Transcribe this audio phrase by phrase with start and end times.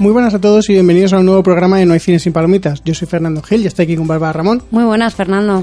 [0.00, 2.32] Muy buenas a todos y bienvenidos a un nuevo programa de No hay cine sin
[2.32, 2.82] palomitas.
[2.84, 4.62] Yo soy Fernando Gil y estoy aquí con Bárbara Ramón.
[4.70, 5.62] Muy buenas, Fernando.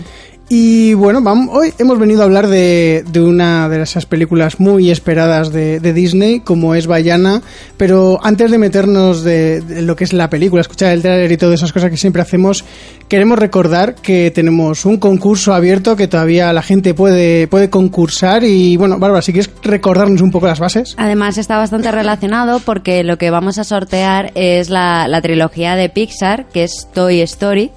[0.50, 4.90] Y bueno, vamos, hoy hemos venido a hablar de, de una de esas películas muy
[4.90, 7.42] esperadas de, de Disney, como es Bayana.
[7.76, 11.56] Pero antes de meternos de, lo que es la película, escuchar el trailer y todas
[11.56, 12.64] esas cosas que siempre hacemos,
[13.10, 18.46] queremos recordar que tenemos un concurso abierto que todavía la gente puede, puede concursar.
[18.46, 20.96] Y bueno, Bárbara, si quieres recordarnos un poco las bases.
[20.98, 25.90] Además está bastante relacionado porque lo que vamos a sortear es la, la trilogía de
[25.90, 27.72] Pixar, que es Toy Story,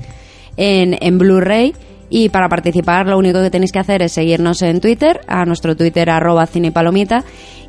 [0.57, 1.75] en, en Blu-ray.
[2.11, 5.77] Y para participar lo único que tenéis que hacer es seguirnos en Twitter, a nuestro
[5.77, 7.25] Twitter arroba cinepalomita,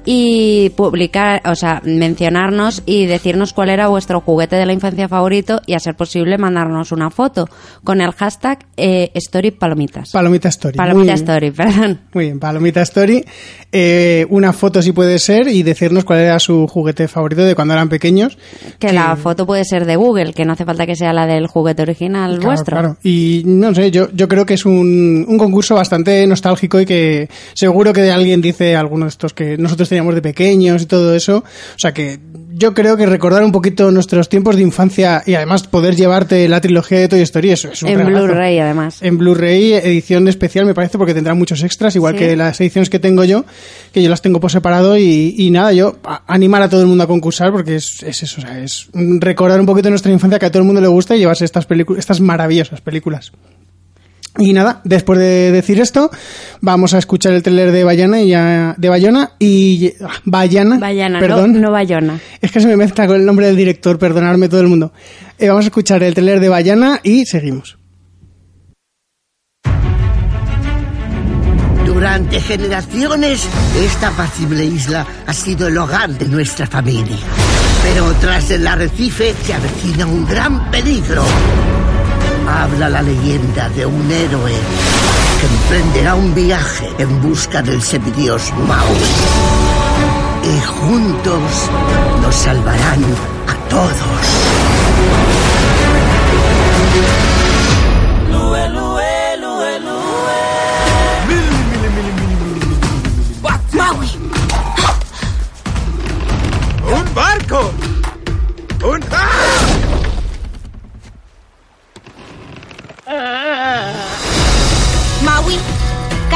[0.06, 5.62] y publicar, o sea, mencionarnos y decirnos cuál era vuestro juguete de la infancia favorito
[5.66, 7.48] y a ser posible mandarnos una foto
[7.84, 10.12] con el hashtag eh, StoryPalomitas.
[10.12, 10.78] Palomita Story.
[10.78, 11.16] Palomita Muy bien.
[11.16, 12.00] Story, perdón.
[12.14, 13.24] Muy bien, Palomita Story.
[13.72, 17.74] Eh, una foto si puede ser y decirnos cuál era su juguete favorito de cuando
[17.74, 18.38] eran pequeños.
[18.80, 21.48] Que la foto puede ser de Google, que no hace falta que sea la del
[21.48, 22.78] juguete original Claro, vuestro.
[22.78, 22.98] claro.
[23.04, 27.30] Y no sé, yo, yo creo que es un, un concurso bastante nostálgico y que
[27.54, 31.38] seguro que alguien dice alguno de estos que nosotros teníamos de pequeños y todo eso.
[31.76, 32.20] O sea que
[32.54, 36.62] yo creo que recordar un poquito nuestros tiempos de infancia y además poder llevarte la
[36.62, 38.06] trilogía de Toy Story, eso es un En.
[38.06, 39.02] Blu-ray, además.
[39.02, 42.20] En Blu-ray, edición especial, me parece, porque tendrá muchos extras, igual Sí.
[42.20, 43.46] que las ediciones que tengo yo,
[43.94, 44.98] que yo las tengo por separado.
[44.98, 48.24] Y, y nada, yo a- animar a todo el mundo a concursar, porque es, es
[48.24, 50.88] eso, o sea, es recordar un poquito nuestra infancia que a todo el mundo le
[50.88, 53.32] gusta y llevarse estas, estas maravillosas películas.
[54.38, 56.10] Y nada, después de decir esto,
[56.62, 61.20] vamos a escuchar el tráiler de Bayana y ya- de Bayona y ah, Bayana, Bayana,
[61.20, 61.54] perdón.
[61.54, 62.18] no, no Bayona.
[62.40, 64.94] Es que se me mezcla con el nombre del director, perdonadme todo el mundo.
[65.38, 67.78] Eh, vamos a escuchar el tráiler de Bayana y seguimos.
[71.86, 73.46] Durante generaciones,
[73.78, 77.18] esta apacible isla ha sido el hogar de nuestra familia.
[77.84, 81.24] Pero tras el arrecife se avecina un gran peligro.
[82.48, 84.54] Habla la leyenda de un héroe
[85.40, 88.98] que emprenderá un viaje en busca del semidios Maui.
[90.44, 91.70] Y juntos
[92.22, 93.04] nos salvarán
[93.48, 93.92] a todos.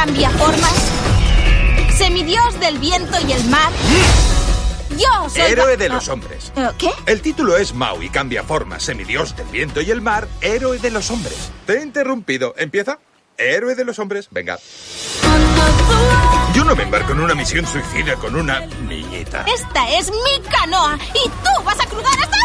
[0.05, 0.73] Cambia formas.
[1.97, 3.71] Semidios del viento y el mar.
[4.91, 5.41] Yo soy.
[5.41, 6.51] Héroe de los Ah, hombres.
[6.55, 6.91] eh, ¿Qué?
[7.07, 11.09] El título es Maui, cambia forma, semidios del viento y el mar, héroe de los
[11.09, 11.51] hombres.
[11.65, 12.53] Te he interrumpido.
[12.57, 12.99] ¿Empieza?
[13.37, 14.27] Héroe de los hombres.
[14.29, 14.59] Venga.
[16.53, 19.43] Yo no me embarco en una misión suicida con una niñita.
[19.53, 22.35] Esta es mi canoa y tú vas a cruzar esta.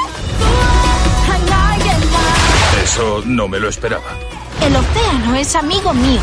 [2.83, 4.17] Eso no me lo esperaba.
[4.63, 6.21] El océano es amigo mío.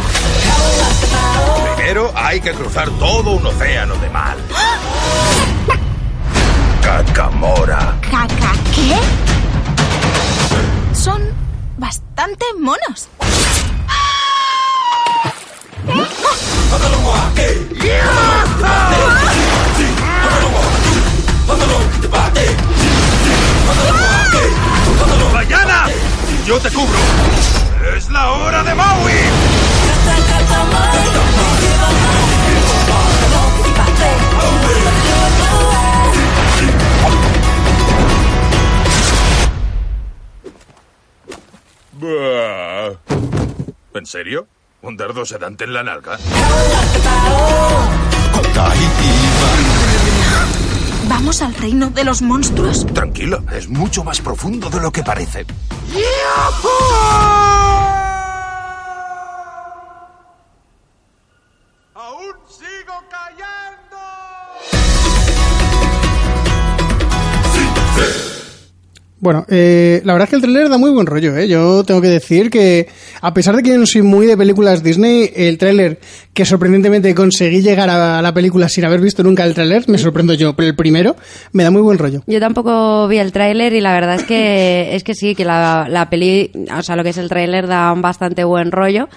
[1.75, 4.37] Primero hay que cruzar todo un océano de mal.
[6.81, 7.97] Cacamora.
[8.01, 8.97] ¿Caca qué?
[10.95, 11.21] Son
[11.77, 13.07] bastante monos.
[25.33, 25.85] ¡Bayana!
[26.45, 27.56] ¡Yo te cubro!
[27.97, 29.11] ¡Es la hora de Maui!
[43.95, 44.47] ¿En serio?
[44.83, 46.19] ¿Un dardo sedante en la nalga?
[51.09, 52.85] ¿Vamos al reino de los monstruos?
[52.93, 55.47] Tranquilo, es mucho más profundo de lo que parece.
[69.19, 71.47] Bueno, eh, la verdad es que el tráiler da muy buen rollo, ¿eh?
[71.47, 72.87] Yo tengo que decir que,
[73.19, 75.99] a pesar de que yo no soy muy de películas Disney, el tráiler
[76.35, 80.35] que sorprendentemente conseguí llegar a la película sin haber visto nunca el tráiler, me sorprendo
[80.35, 81.15] yo, pero el primero
[81.51, 82.21] me da muy buen rollo.
[82.27, 85.87] Yo tampoco vi el tráiler y la verdad es que es que sí, que la,
[85.89, 89.09] la peli, o sea, lo que es el tráiler da un bastante buen rollo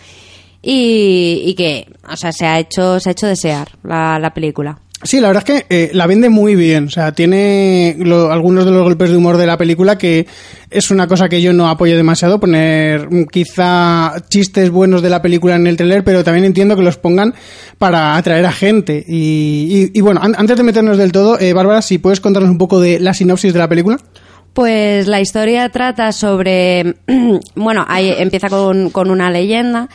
[0.63, 4.79] y, y que, o sea, se ha hecho, se ha hecho desear la, la película.
[5.03, 6.85] Sí, la verdad es que eh, la vende muy bien.
[6.85, 10.27] O sea, tiene lo- algunos de los golpes de humor de la película que
[10.71, 12.39] es una cosa que yo no apoyo demasiado.
[12.39, 16.99] Poner quizá chistes buenos de la película en el trailer, pero también entiendo que los
[16.99, 17.35] pongan
[17.79, 19.03] para atraer a gente.
[19.09, 22.51] Y, y- y bueno, an- antes de meternos del todo, eh, Bárbara, si puedes contarnos
[22.51, 23.99] un poco de la sinopsis de la película.
[24.53, 26.97] Pues la historia trata sobre,
[27.55, 29.89] bueno, ahí empieza con, con una leyenda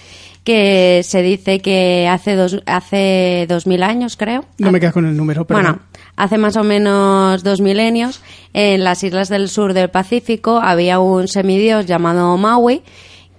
[0.46, 4.46] que se dice que hace dos, hace dos mil años, creo.
[4.60, 5.80] No me quedas con el número, pero Bueno,
[6.16, 8.22] hace más o menos dos milenios,
[8.54, 12.84] en las islas del sur del Pacífico había un semidios llamado Maui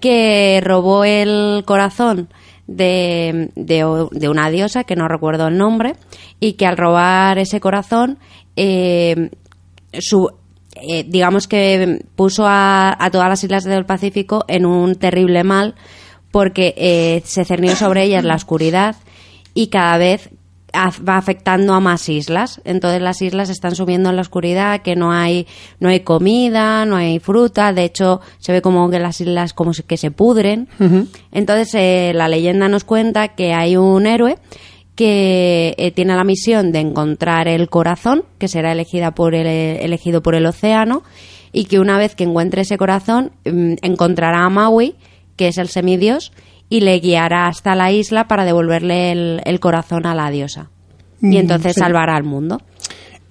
[0.01, 2.29] que robó el corazón
[2.67, 5.95] de, de- de una diosa, que no recuerdo el nombre,
[6.41, 8.19] y que al robar ese corazón,
[8.57, 9.31] eh,
[9.99, 10.29] su,
[10.75, 15.77] eh, digamos que puso a, a todas las islas del Pacífico en un terrible mal
[16.37, 18.97] porque eh, se cernió sobre ellas la oscuridad
[19.55, 20.29] y cada vez
[20.75, 22.61] va afectando a más islas.
[22.67, 25.47] Entonces las islas están subiendo en la oscuridad, que no hay
[25.81, 29.71] no hay comida, no hay fruta, de hecho se ve como que las islas como
[29.73, 30.69] que se pudren.
[31.33, 34.37] Entonces eh, la leyenda nos cuenta que hay un héroe
[34.95, 40.21] que eh, tiene la misión de encontrar el corazón, que será elegida por el, elegido
[40.21, 41.03] por el océano,
[41.51, 44.97] y que una vez que encuentre ese corazón, mm, encontrará a Maui,
[45.37, 46.33] que es el semidios,
[46.69, 50.71] y le guiará hasta la isla para devolverle el, el corazón a la diosa.
[51.23, 51.81] Y Mm, entonces sí.
[51.81, 52.61] salvará al mundo.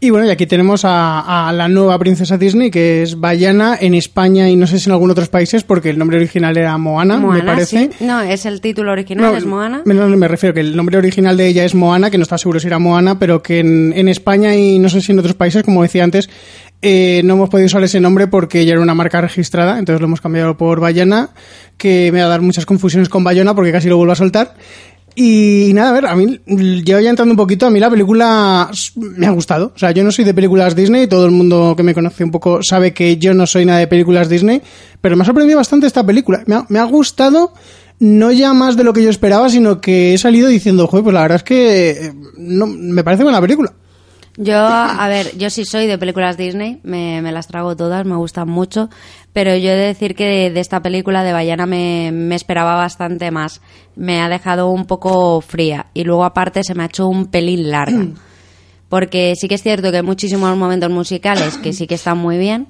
[0.02, 3.96] Y bueno, y aquí tenemos a, a la nueva princesa Disney, que es Bayana en
[3.96, 7.18] España y no sé si en algunos otros países, porque el nombre original era Moana,
[7.18, 7.90] Moana, me parece.
[7.98, 8.06] sí.
[8.06, 9.82] No, es el título original, No, es Moana.
[9.86, 12.60] Me, me refiero que el nombre original de ella es Moana, que no está seguro
[12.60, 15.64] si era Moana, pero que en, en España y no sé si en otros países,
[15.64, 16.30] como decía antes,
[16.88, 20.06] eh, no hemos podido usar ese nombre porque ella era una marca registrada, entonces lo
[20.06, 21.32] hemos cambiado por Bayana,
[21.78, 24.54] que me va a dar muchas confusiones con Bayona porque casi lo vuelvo a soltar.
[25.16, 26.40] Y nada, a ver, a mí,
[26.84, 29.72] yo ya entrando un poquito, a mí la película me ha gustado.
[29.76, 32.30] O sea, yo no soy de películas Disney, todo el mundo que me conoce un
[32.30, 34.62] poco sabe que yo no soy nada de películas Disney,
[35.02, 36.44] pero me ha sorprendido bastante esta película.
[36.46, 37.52] Me ha, me ha gustado,
[37.98, 41.16] no ya más de lo que yo esperaba, sino que he salido diciendo, joder, pues
[41.16, 43.74] la verdad es que eh, no, me parece buena película.
[44.38, 48.18] Yo, a ver, yo sí soy de películas Disney, me, me las trago todas, me
[48.18, 48.90] gustan mucho,
[49.32, 52.76] pero yo he de decir que de, de esta película de Bayana me, me esperaba
[52.76, 53.62] bastante más.
[53.96, 57.72] Me ha dejado un poco fría y luego aparte se me ha hecho un pelín
[57.72, 58.08] larga.
[58.90, 62.38] Porque sí que es cierto que hay muchísimos momentos musicales que sí que están muy
[62.38, 62.68] bien,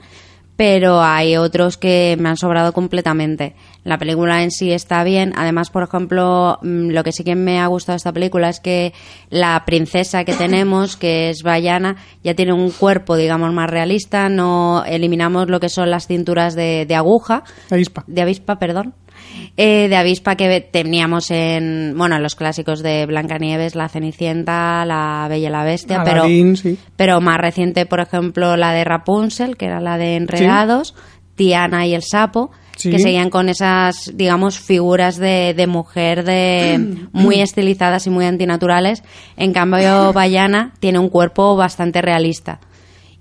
[0.56, 3.56] pero hay otros que me han sobrado completamente.
[3.86, 5.32] La película en sí está bien.
[5.38, 8.60] Además, por ejemplo, mm, lo que sí que me ha gustado de esta película es
[8.60, 8.94] que
[9.30, 14.28] la princesa que tenemos, que es Bayana, ya tiene un cuerpo, digamos, más realista.
[14.28, 18.04] No eliminamos lo que son las cinturas de, de aguja, Avispa.
[18.08, 18.96] de avispa, perdón.
[19.56, 25.28] Eh, de avispa que teníamos en, bueno, en los clásicos de Blancanieves, La Cenicienta, La
[25.30, 26.78] Bella y la Bestia, pero Aladdin, sí.
[26.96, 30.96] pero más reciente, por ejemplo, la de Rapunzel, que era la de Enredados,
[31.36, 32.90] Tiana y el sapo, Sí.
[32.90, 39.04] que seguían con esas, digamos, figuras de, de mujer de muy estilizadas y muy antinaturales.
[39.38, 42.60] En cambio, Bayana tiene un cuerpo bastante realista.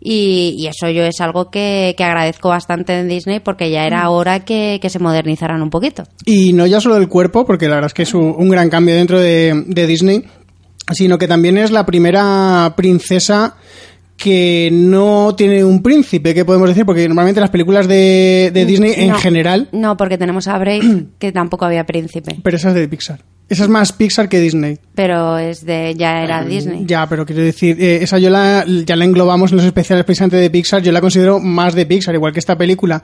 [0.06, 4.10] Y, y eso yo es algo que, que agradezco bastante en Disney porque ya era
[4.10, 6.04] hora que, que se modernizaran un poquito.
[6.26, 8.68] Y no ya solo el cuerpo, porque la verdad es que es un, un gran
[8.68, 10.24] cambio dentro de, de Disney,
[10.92, 13.56] sino que también es la primera princesa
[14.16, 18.92] que no tiene un príncipe, que podemos decir, porque normalmente las películas de, de Disney
[18.96, 22.36] en general, No, porque tenemos a Brave, que tampoco había príncipe.
[22.42, 23.20] pero esa es de Pixar.
[23.48, 24.78] Esa es más Pixar que Disney.
[24.94, 26.84] Pero es de, ya era Disney.
[26.86, 30.36] Ya, pero quiero decir, eh, esa yo la, ya la englobamos en los especiales precisamente
[30.36, 33.02] de Pixar, yo la considero más de Pixar, igual que esta película.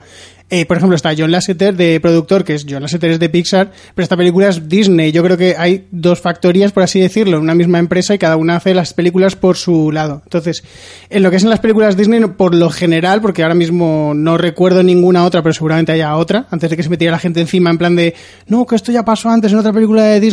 [0.49, 3.71] Eh, por ejemplo, está John Lasseter de productor, que es John Lasseter es de Pixar,
[3.93, 5.11] pero esta película es Disney.
[5.11, 8.35] Yo creo que hay dos factorías, por así decirlo, en una misma empresa y cada
[8.35, 10.21] una hace las películas por su lado.
[10.23, 10.63] Entonces,
[11.09, 14.37] en lo que es en las películas Disney, por lo general, porque ahora mismo no
[14.37, 17.69] recuerdo ninguna otra, pero seguramente haya otra, antes de que se metiera la gente encima
[17.69, 18.13] en plan de,
[18.47, 20.30] no, que esto ya pasó antes en otra película de Disney.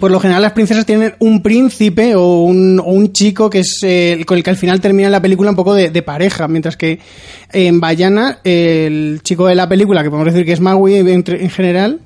[0.00, 3.78] Por lo general las princesas tienen un príncipe o un, o un chico que es
[3.82, 6.46] eh, el con el que al final termina la película un poco de, de pareja,
[6.46, 6.98] mientras que
[7.52, 11.48] en Bayana el chico de la película, que podemos decir que es Maui en, en
[11.50, 12.00] general,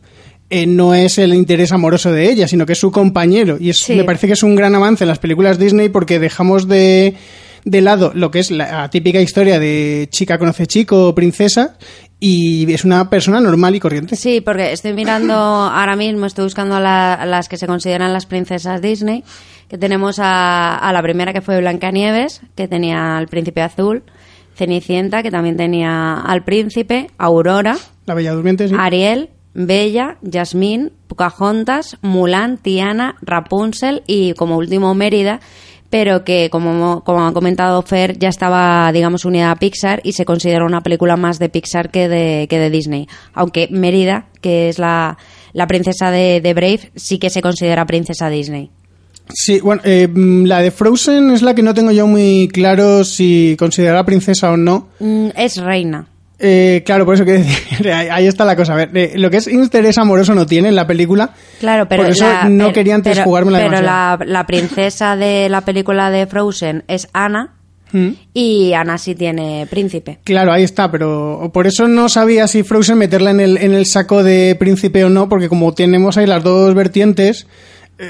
[0.48, 3.56] eh, no es el interés amoroso de ella, sino que es su compañero.
[3.58, 3.94] Y es, Sí.
[3.96, 7.14] me parece que es un gran avance en las películas Disney porque dejamos de,
[7.64, 11.76] de lado lo que es la típica historia de chica conoce chico, princesa,
[12.24, 14.14] y es una persona normal y corriente.
[14.14, 18.80] Sí, porque estoy mirando ahora mismo, estoy buscando a, las que se consideran las princesas
[18.80, 19.24] Disney,
[19.66, 24.04] que tenemos a, la primera que fue Blancanieves, que tenía al príncipe azul,
[24.54, 27.76] Cenicienta, que también tenía al príncipe, Aurora,
[28.06, 35.40] la Bella Durmiente, Ariel, Bella, Jasmine, Pocahontas, Mulan, Tiana, Rapunzel y como último Mérida,
[35.92, 40.24] pero que, como, como ha comentado Fer, ya estaba, digamos, unida a Pixar y se
[40.24, 43.08] considera una película más de Pixar que de, que de Disney.
[43.34, 45.18] Aunque Mérida, que es la,
[45.52, 48.70] la princesa de, de, Brave, sí que se considera princesa Disney.
[49.34, 53.54] Sí, bueno, eh, la de Frozen es la que no tengo yo muy claro si
[53.58, 54.88] considera princesa o no.
[54.98, 56.08] Mm, es reina.
[56.44, 58.72] Eh, claro, por eso que decir, ahí está la cosa.
[58.72, 61.30] A ver, eh, lo que es interés amoroso no tiene en la película.
[61.60, 65.60] Claro, pero por eso no quería antes jugarme la Pero la, la, princesa de la
[65.60, 67.54] película de Frozen es Anna.
[67.92, 68.08] ¿Mm?
[68.34, 70.18] Y Anna sí tiene príncipe.
[70.24, 73.86] Claro, ahí está, pero por eso no sabía si Frozen meterla en el, en el
[73.86, 77.46] saco de príncipe o no, porque como tenemos ahí las dos vertientes,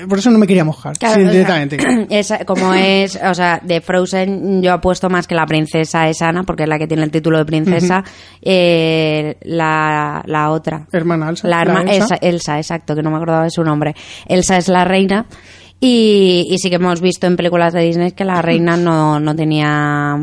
[0.09, 1.79] por eso no me quería mojar, directamente.
[2.47, 6.65] como es, o sea, de Frozen yo apuesto más que la princesa es Ana, porque
[6.65, 8.05] es la que tiene el título de princesa,
[8.41, 10.87] eh, la, la, otra.
[10.93, 11.49] Hermana Elsa.
[11.49, 12.17] La, Elsa?
[12.21, 13.95] Elsa, exacto, que no me acordaba de su nombre.
[14.27, 15.27] Elsa es la reina.
[15.81, 19.35] Y, y sí que hemos visto en películas de Disney que la reina no, no
[19.35, 20.17] tenía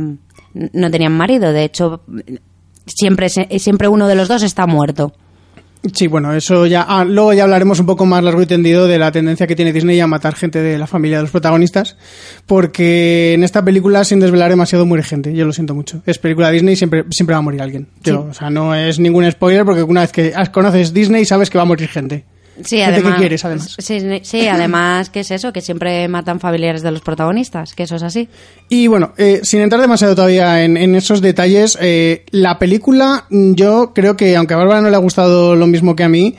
[0.54, 1.52] no tenían marido.
[1.52, 2.02] De hecho,
[2.86, 5.14] siempre, siempre uno de los dos está muerto.
[5.94, 6.86] Sí, bueno, eso ya.
[6.88, 9.72] Ah, luego ya hablaremos un poco más largo y tendido de la tendencia que tiene
[9.72, 11.96] Disney a matar gente de la familia de los protagonistas,
[12.46, 15.34] porque en esta película, sin desvelar demasiado, muere gente.
[15.34, 16.02] Yo lo siento mucho.
[16.06, 17.88] Es película Disney y siempre, siempre va a morir alguien.
[18.06, 21.62] O sea, no es ningún spoiler, porque una vez que conoces Disney sabes que va
[21.62, 22.26] a morir gente.
[22.64, 23.76] Sí, además, que quieres, además.
[23.80, 25.54] Sí, además, ¿qué es eso?
[25.54, 28.28] Que siempre matan familiares de los protagonistas, que eso es así.
[28.68, 34.18] Y bueno, eh, sin entrar demasiado todavía en, esos detalles, eh, la película, yo creo
[34.18, 36.36] que, aunque a Bárbara no le ha gustado lo mismo que a mí,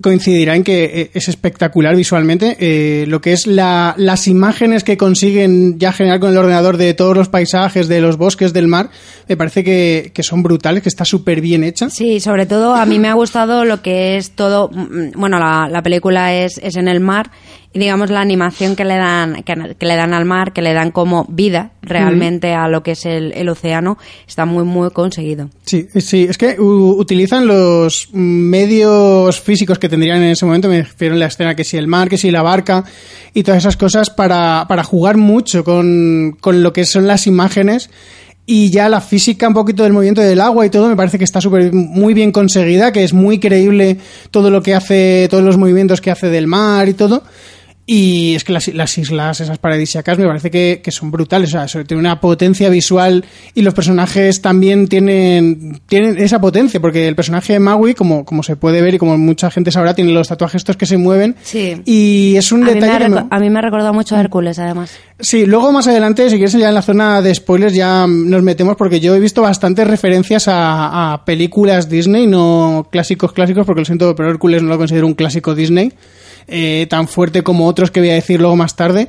[0.00, 2.56] coincidirá en que eh, es espectacular visualmente.
[2.58, 6.94] Eh, lo que es la, las imágenes que consiguen ya generar con el ordenador de
[6.94, 8.90] todos los paisajes, de los bosques, del mar,
[9.28, 11.90] me parece que, que son brutales, que está súper bien hecha.
[11.90, 14.68] Sí, sobre todo a mí me ha gustado lo que es todo.
[14.72, 17.30] Mm, bueno, la, la película es, es en el mar
[17.74, 21.26] digamos la animación que le dan que, le dan al mar que le dan como
[21.28, 26.26] vida realmente a lo que es el, el, océano está muy muy conseguido sí sí
[26.28, 31.26] es que utilizan los medios físicos que tendrían en ese momento me refiero a la
[31.26, 32.84] escena que si el mar que si la barca
[33.34, 37.90] y todas esas cosas para, para jugar mucho con, con lo que son las imágenes
[38.46, 41.24] y ya la física un poquito del movimiento del agua y todo me parece que
[41.24, 43.98] está súper muy bien conseguida, que es muy creíble
[44.30, 47.22] todo lo que hace, todos los movimientos que hace del mar y todo.
[47.86, 51.54] Y es que las, las, islas, esas paradisíacas, me parece que, que son brutales.
[51.54, 53.24] O sea, tienen una potencia visual
[53.54, 58.42] y los personajes también tienen, tienen esa potencia, porque el personaje de Maui, como, como
[58.42, 61.36] se puede ver y como mucha gente sabrá, tiene los tatuajes estos que se mueven.
[61.42, 61.82] Sí.
[61.84, 63.10] Y es un detalle.
[63.10, 64.96] me A mí me ha recordado mucho a Hércules, además.
[65.20, 68.76] Sí, luego más adelante, si quieres, ya en la zona de spoilers ya nos metemos,
[68.76, 73.84] porque yo he visto bastantes referencias a, a películas Disney, no clásicos clásicos, porque lo
[73.84, 75.92] siento, pero Hércules no lo considero un clásico Disney.
[76.46, 79.08] Eh, tan fuerte como otros que voy a decir luego más tarde.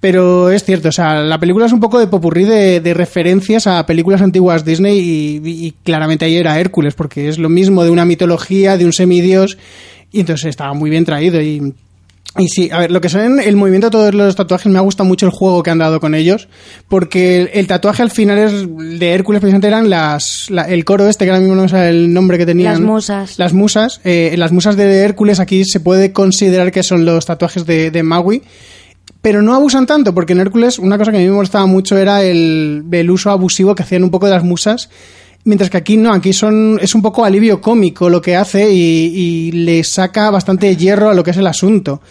[0.00, 3.86] Pero es cierto, o sea, la película es un poco de popurrí de, referencias a
[3.86, 8.76] películas antiguas Disney y, claramente ahí era Hércules, porque es lo mismo de una mitología,
[8.76, 9.56] de un semidios,
[10.12, 11.72] y entonces estaba muy bien traído y
[12.38, 14.82] y sí, a ver, lo que son el movimiento de todos los tatuajes, me ha
[14.82, 16.48] gustado mucho el juego que han dado con ellos,
[16.88, 21.30] porque el, tatuaje al final es de Hércules, precisamente eran las, el coro este, que
[21.30, 22.74] ahora mismo no sé el nombre que tenían.
[22.74, 23.38] Las musas.
[23.38, 24.00] Las musas.
[24.04, 28.02] Eh, las musas de Hércules aquí se puede considerar que son los tatuajes de, de
[28.02, 28.42] Maui,
[29.22, 31.96] pero no abusan tanto, porque en Hércules una cosa que a mí me molestaba mucho
[31.96, 34.90] era el, el uso abusivo que hacían un poco de las musas
[35.46, 39.52] Mientras que aquí no, aquí son, es un poco alivio cómico lo que hace y,
[39.52, 42.02] le saca bastante hierro a lo que es el asunto.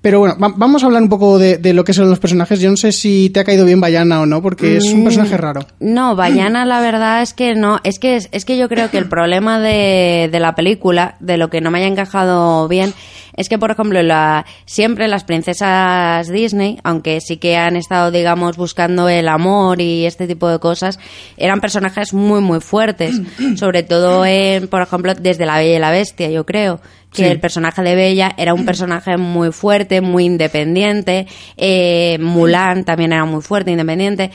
[0.00, 2.60] Pero bueno, vamos a hablar un poco de, lo que son los personajes.
[2.60, 5.04] Yo no sé si te ha caído bien Bayana o no, porque es un mm,
[5.04, 5.66] personaje raro.
[5.80, 7.78] No, Bayana la verdad es que no.
[7.84, 11.50] Es que, es que yo creo que el problema de, de la película, de lo
[11.50, 12.94] que no me haya encajado bien,
[13.38, 18.56] es que, por ejemplo, la, siempre las princesas Disney, aunque sí que han estado, digamos,
[18.56, 20.98] buscando el amor y este tipo de cosas,
[21.36, 23.20] eran personajes muy, muy fuertes.
[23.56, 26.80] Sobre todo, en, por ejemplo, desde La Bella y la Bestia, yo creo
[27.12, 31.28] que el personaje de Bella era un personaje muy fuerte, muy independiente.
[31.56, 34.32] Eh, Mulan también era muy fuerte, independiente.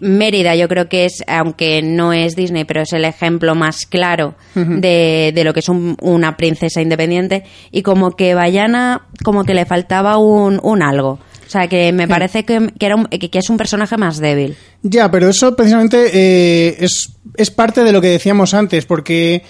[0.00, 4.34] Mérida yo creo que es, aunque no es Disney, pero es el ejemplo más claro
[4.54, 9.66] de, de, lo que es una princesa independiente y como que Bayana como que le
[9.66, 11.18] faltaba un, un algo.
[11.46, 14.18] O sea, que me parece que, que era un- que, que es un personaje más
[14.18, 14.56] débil.
[14.82, 19.42] Ya, pero eso precisamente eh, es, es parte de lo que decíamos antes, porque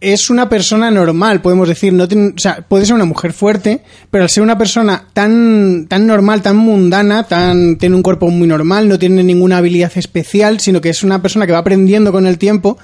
[0.00, 1.92] es una persona normal, podemos decir.
[1.92, 5.86] No tiene- o sea, puede ser una mujer fuerte, pero al ser una persona tan,
[5.88, 10.58] tan normal, tan mundana, tan, tiene un cuerpo muy normal, no tiene ninguna habilidad especial,
[10.60, 12.78] sino que es una persona que va aprendiendo con el tiempo,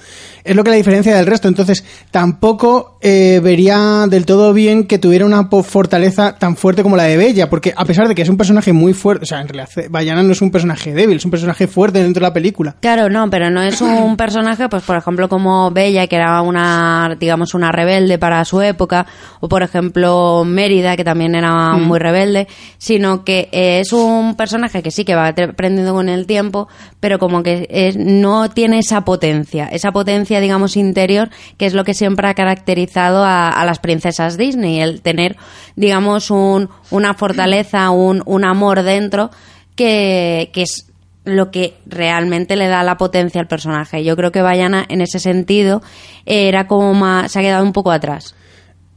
[0.47, 1.47] es lo que la diferencia del resto.
[1.47, 7.03] Entonces, tampoco eh, vería del todo bien que tuviera una fortaleza tan fuerte como la
[7.03, 9.47] de Bella, porque a pesar de que es un personaje muy fuerte, o sea, en
[9.47, 12.75] realidad Bayana no es un personaje débil, es un personaje fuerte dentro de la película.
[12.81, 17.15] Claro, no, pero no es un personaje, pues por ejemplo, como Bella, que era una,
[17.19, 19.05] digamos, una rebelde para su época,
[19.39, 24.81] o por ejemplo Mérida, que también era muy rebelde, sino que eh, es un personaje
[24.83, 26.67] que sí que va aprendiendo con el tiempo,
[26.99, 31.83] pero como que es- no tiene esa potencia, esa potencia, digamos, interior, que es lo
[31.83, 35.35] que siempre ha caracterizado a, las princesas Disney, el tener,
[35.75, 39.31] digamos, un, una fortaleza, un, un amor dentro,
[39.75, 40.87] que, que es
[41.25, 44.03] lo que realmente le da la potencia al personaje.
[44.03, 45.81] Yo creo que Bayana en ese sentido
[46.25, 48.35] era como más, se ha quedado un poco atrás.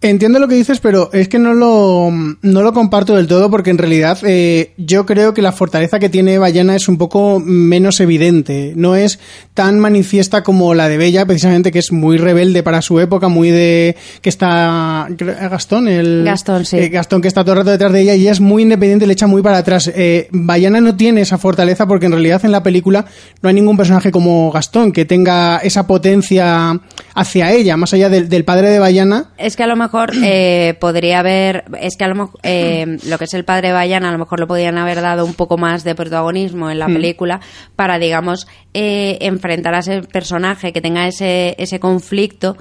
[0.03, 2.09] Entiendo lo que dices, pero es que no lo,
[2.41, 6.09] no lo comparto del todo porque en realidad eh, yo creo que la fortaleza que
[6.09, 8.73] tiene Bayana es un poco menos evidente.
[8.77, 9.19] No es
[9.53, 13.51] tan manifiesta como la de Bella, precisamente que es muy rebelde para su época, muy
[13.51, 13.95] de...
[14.23, 15.07] que está...
[15.19, 16.23] creo- Gastón, el...
[16.25, 16.79] Gastón, sí.
[16.79, 19.07] eh, Gastón que está todo el rato detrás de ella y ella es muy independiente
[19.07, 19.91] le echa muy para atrás.
[19.95, 23.05] Eh, Bayana no tiene esa fortaleza porque en realidad en la película
[23.43, 26.81] no hay ningún personaje como Gastón que tenga esa potencia
[27.15, 29.27] hacia ella, más allá del, del padre de Bayana.
[29.37, 29.90] Es que a lo mejor
[30.23, 34.09] eh, podría haber, es que a lo mejor eh, lo que es el padre Bayana
[34.09, 37.41] a lo mejor lo podían haber dado un poco más de protagonismo en la película
[37.77, 42.57] para, digamos, eh, enfrentar a ese personaje que tenga ese, ese conflicto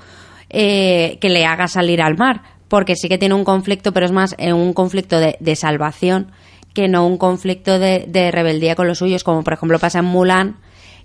[0.49, 2.41] eh, que le haga salir al mar.
[2.67, 6.31] Porque sí que tiene un conflicto, pero es más eh, un conflicto de, de salvación
[6.73, 10.05] que no un conflicto de, de rebeldía con los suyos, como por ejemplo pasa en
[10.05, 10.57] Mulan,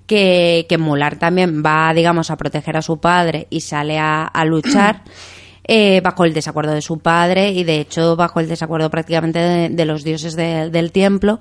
[0.07, 4.45] que, que Mulan también va, digamos, a proteger a su padre y sale a, a
[4.45, 5.03] luchar
[5.67, 9.39] eh, bajo el desacuerdo de su padre y de hecho bajo el desacuerdo prácticamente
[9.71, 11.39] de, los dioses de- del templo.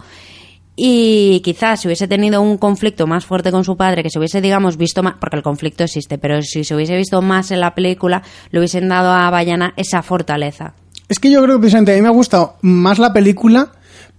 [0.76, 4.42] Y quizás si hubiese tenido un conflicto más fuerte con su padre, que se hubiese,
[4.42, 7.76] digamos, visto más, porque el conflicto existe, pero si se hubiese visto más en la
[7.76, 10.74] película, le hubiesen dado a Bayana esa fortaleza.
[11.10, 13.72] Es que yo creo que precisamente a mí me ha gustado más la película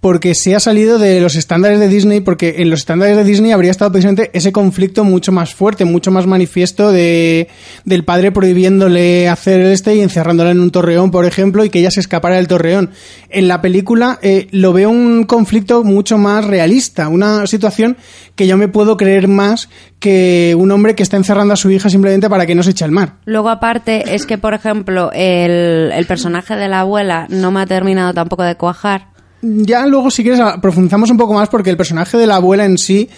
[0.04, 3.52] porque se ha salido de los estándares de Disney, porque en los estándares de Disney
[3.52, 7.48] habría estado precisamente ese conflicto mucho más fuerte, mucho más manifiesto de,
[7.86, 11.90] del padre prohibiéndole hacer este y encerrándola en un torreón, por ejemplo, y que ella
[11.90, 12.90] se escapara del torreón.
[13.30, 17.96] En la película eh, lo veo un conflicto mucho más realista, una situación
[18.36, 21.88] que yo me puedo creer más que un hombre que está encerrando a su hija
[21.88, 23.14] simplemente para que no se eche al mar.
[23.24, 28.12] Luego, aparte, es que, por ejemplo, el personaje de la abuela no me ha terminado
[28.12, 29.13] tampoco de cuajar.
[29.46, 32.64] Ya luego, si quieres, a- profundizamos un poco más porque el personaje de la abuela
[32.64, 33.08] en sí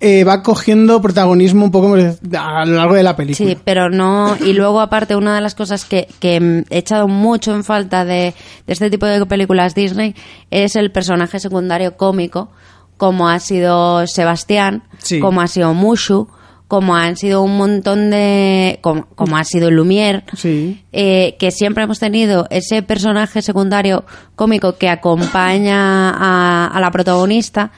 [0.00, 3.48] eh, va cogiendo protagonismo un poco a lo largo de la película.
[3.50, 4.36] Sí, pero no.
[4.44, 8.04] Y luego, aparte, una de las cosas que, que mm, he echado mucho en falta
[8.04, 8.34] de,
[8.66, 10.14] de este tipo de películas Disney
[10.50, 12.50] es el personaje secundario cómico,
[12.96, 15.20] como ha sido Sebastián, Sí.
[15.20, 16.28] como ha sido Mushu,
[16.68, 18.78] como han sido un montón de.
[18.80, 20.24] como, como ha sido Lumière.
[20.36, 20.82] Sí.
[20.92, 27.70] eh, que siempre hemos tenido ese personaje secundario cómico que acompaña a, a la protagonista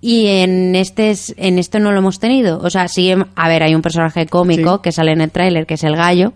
[0.00, 3.48] y en este es- en esto no lo hemos tenido o sea sí em- a
[3.48, 4.80] ver hay un personaje cómico Sí.
[4.84, 6.32] que sale en el tráiler que es el gallo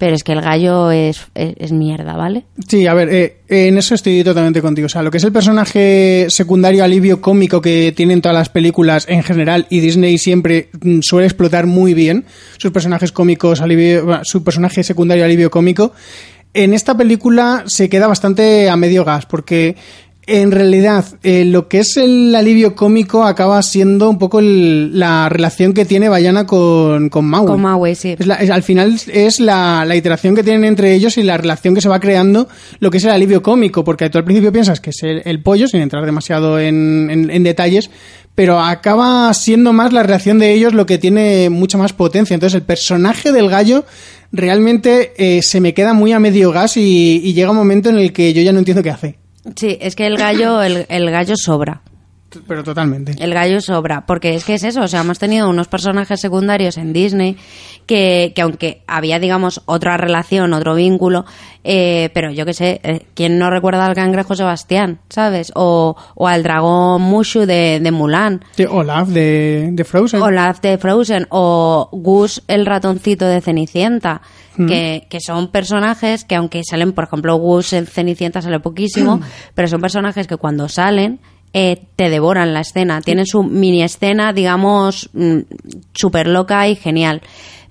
[0.00, 3.94] pero es que el gallo es, es, mierda vale Sí, a ver, eh, en eso
[3.94, 4.86] estoy totalmente contigo.
[4.86, 9.04] O sea, lo que es el personaje secundario alivio cómico que tienen todas las películas
[9.10, 12.24] en general y Disney siempre mm, suele explotar muy bien
[12.56, 15.92] sus personajes cómicos, alivio, su personaje secundario alivio cómico.
[16.54, 19.76] En esta película se queda bastante a medio gas porque
[20.30, 25.28] en realidad eh, lo que es el alivio cómico acaba siendo un poco el- la
[25.28, 27.46] relación que tiene Bayana con, con Maui.
[27.46, 28.16] Con Maui, sí.
[28.18, 31.36] Es la- es- al final es la, la iteración que tienen entre ellos y la
[31.36, 34.52] relación que se va creando lo que es el alivio cómico, porque tú al principio
[34.52, 37.90] piensas que es el, el pollo, sin entrar demasiado en, en- en detalles,
[38.34, 42.34] pero acaba siendo más la relación de ellos lo que tiene mucha más potencia.
[42.34, 43.84] Entonces el personaje del gallo
[44.32, 47.98] realmente eh, se me queda muy a medio gas y, y llega un momento en
[47.98, 49.18] el que yo ya no entiendo qué hace.
[49.56, 51.82] Sí es que el gallo el, el gallo sobra
[52.46, 53.14] Pero totalmente.
[53.18, 56.78] El gallo sobra, porque es que es eso, o sea, hemos tenido unos personajes secundarios
[56.78, 57.36] en Disney
[57.86, 61.24] que, que aunque había, digamos, otra relación, otro vínculo,
[61.64, 65.52] eh, pero yo qué sé, eh, ¿quién no recuerda al cangrejo Sebastián, sabes?
[65.54, 68.44] O, o al dragón Mushu de, de Mulan.
[68.52, 70.22] Sí, Olaf de, de Frozen.
[70.22, 74.22] Olaf de Frozen o Gus el ratoncito de Cenicienta,
[74.56, 79.20] que, que son personajes que aunque salen, por ejemplo, Gus en Cenicienta sale poquísimo,
[79.54, 81.18] pero son personajes que cuando salen
[81.52, 85.10] eh, te devoran la escena, tienen su mini escena, digamos,
[85.94, 87.22] súper loca y genial.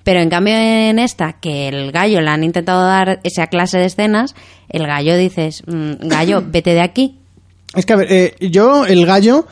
[0.02, 3.86] Pero en cambio en esta, que el gallo le han intentado dar esa clase de
[3.86, 4.34] escenas,
[4.68, 7.18] el gallo dices, mm, gallo, vete de aquí.
[7.74, 9.46] Es que, a ver, eh, yo, el gallo,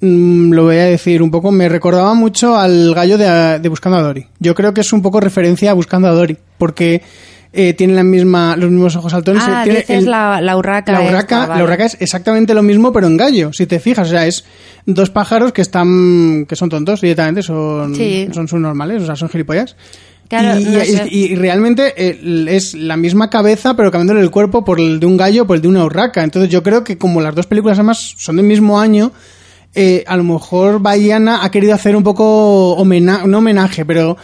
[0.00, 3.98] mm, lo voy a decir un poco, me recordaba mucho al gallo de, de Buscando
[3.98, 4.26] a Dory.
[4.38, 7.02] Yo creo que es un poco referencia a Buscando a Dory, porque
[7.52, 9.42] eh, tiene la misma, los mismos ojos saltones.
[9.46, 10.92] Ah, tiene dices la, la urraca.
[10.92, 11.58] la esta, urraca, vale.
[11.58, 14.08] la urraca es exactamente lo mismo, pero en gallo, si te fijas.
[14.08, 14.44] O sea, es
[14.86, 18.28] dos pájaros que están, que son tontos directamente, son, Sí.
[18.32, 19.76] son subnormales, o sea, son gilipollas.
[20.28, 21.08] Claro, y, no y- sé.
[21.10, 25.18] y realmente eh, es la misma cabeza, pero cambiándole el cuerpo por el de un
[25.18, 26.24] gallo, por el de una urraca.
[26.24, 29.12] Entonces yo creo que como las dos películas además son del mismo año,
[29.74, 34.16] eh, a lo mejor Bayana ha querido hacer un poco homenaje, no homenaje, pero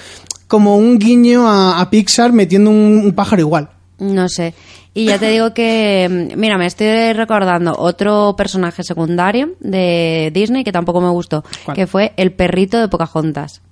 [0.49, 3.69] como un guiño a, a Pixar metiendo un, un pájaro igual.
[3.99, 4.55] No sé.
[4.95, 10.65] Y ya te digo que, mm, mira, me estoy recordando otro personaje secundario de Disney
[10.65, 11.77] que tampoco me gustó, ¿Cuál?
[11.77, 13.63] que fue el perrito de Pocahontas.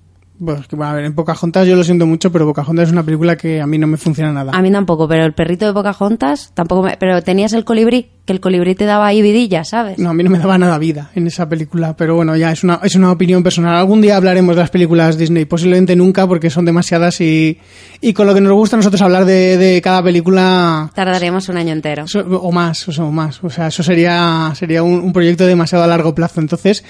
[0.44, 3.02] Pues que, bueno, a ver, en Pocahontas yo lo siento mucho, pero Pocahontas es una
[3.02, 4.52] película que a mí no me funciona nada.
[4.54, 6.96] A mí tampoco, pero el perrito de Pocahontas tampoco me...
[6.98, 9.98] Pero tenías el colibrí, que el colibrí te daba ahí vidilla, ¿sabes?
[9.98, 12.64] No, a mí no me daba nada vida en esa película, pero bueno, ya es
[12.64, 13.76] una, es una opinión personal.
[13.76, 17.58] Algún día hablaremos de las películas Disney, posiblemente nunca, porque son demasiadas y,
[18.02, 21.56] y con lo que nos gusta a nosotros hablar de, de cada película Tardaríamos un
[21.56, 22.04] año entero.
[22.14, 23.42] o más, o sea, o más.
[23.42, 26.40] O sea, eso sería, sería un, un proyecto demasiado a largo plazo.
[26.40, 26.84] Entonces,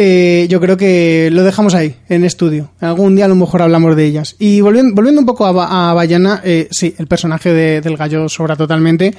[0.00, 2.70] eh, yo creo que lo dejamos ahí, en estudio.
[2.80, 4.36] Algún día a lo mejor hablamos de ellas.
[4.38, 8.28] Y volviendo, volviendo un poco a, a Bayana, eh, sí, el personaje de- del gallo
[8.28, 9.12] sobra totalmente.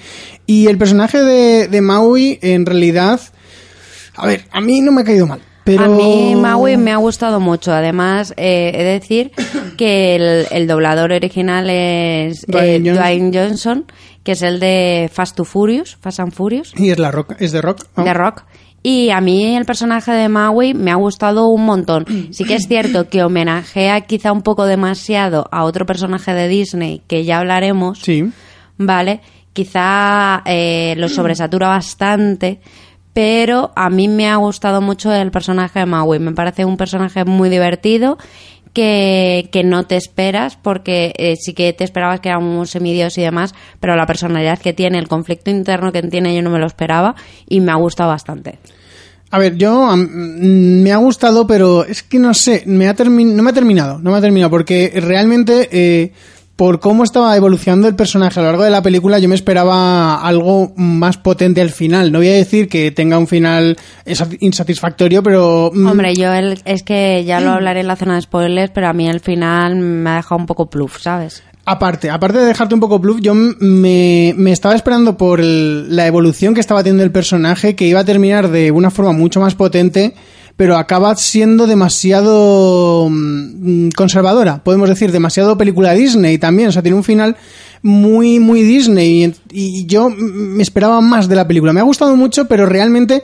[0.45, 3.19] Y el personaje de, de Maui, en realidad,
[4.15, 5.41] a ver, a mí no me ha caído mal.
[5.65, 5.83] Pero...
[5.83, 7.71] A mí Maui me ha gustado mucho.
[7.73, 9.31] Además, eh, he de decir
[9.77, 12.95] que el, el doblador original es Dwayne eh, Johnson.
[12.95, 13.85] Dwayne Johnson,
[14.23, 17.51] que es el de Fast to Furious, Fast and Furious, Y es la rock, es
[17.51, 17.83] de rock.
[17.97, 18.43] de Rock.
[18.81, 22.05] Y a mí el personaje de Maui me ha gustado un montón.
[22.31, 27.01] Sí que es cierto que homenajea quizá un poco demasiado a otro personaje de Disney,
[27.07, 27.99] que ya hablaremos.
[27.99, 28.31] Sí.
[28.79, 29.21] ¿vale?
[29.53, 32.61] Quizá eh, lo sobresatura bastante,
[33.13, 36.17] pero a mí me ha gustado mucho el personaje de Maui.
[36.19, 38.17] Me parece un personaje muy divertido
[38.79, 43.21] que, no te esperas, porque eh, sí que te esperabas que era un semidios y
[43.21, 46.67] demás, pero la personalidad que tiene, el conflicto interno que tiene, yo no me lo
[46.67, 47.15] esperaba
[47.47, 48.59] y me ha gustado bastante.
[49.31, 53.43] A ver, yo mm, me ha gustado, pero es que no sé, me ha no
[53.43, 56.13] me ha terminado, no me ha terminado, porque realmente eh,
[56.59, 60.21] por cómo estaba evolucionando el personaje a lo largo de la película, yo me esperaba
[60.21, 62.11] algo más potente al final.
[62.11, 66.59] No voy a decir que tenga un final insat- insatisfactorio, pero mm, Hombre, yo el-
[66.65, 69.77] es que ya lo hablaré en la zona de spoilers, pero a mí el final
[69.77, 71.43] me ha dejado un poco pluf, ¿sabes?
[71.63, 76.07] Aparte, aparte de dejarte un poco bluff, yo me, me estaba esperando por el- la
[76.07, 79.55] evolución que estaba teniendo el personaje, que iba a terminar de una forma mucho más
[79.55, 80.13] potente,
[80.59, 86.97] pero acaba siendo demasiado mm, conservadora, podemos decir, demasiado película Disney también, o sea, tiene
[86.97, 87.37] un final
[87.81, 91.71] muy, muy Disney, y, y yo me esperaba más de la película.
[91.71, 93.23] Me ha gustado mucho, pero realmente...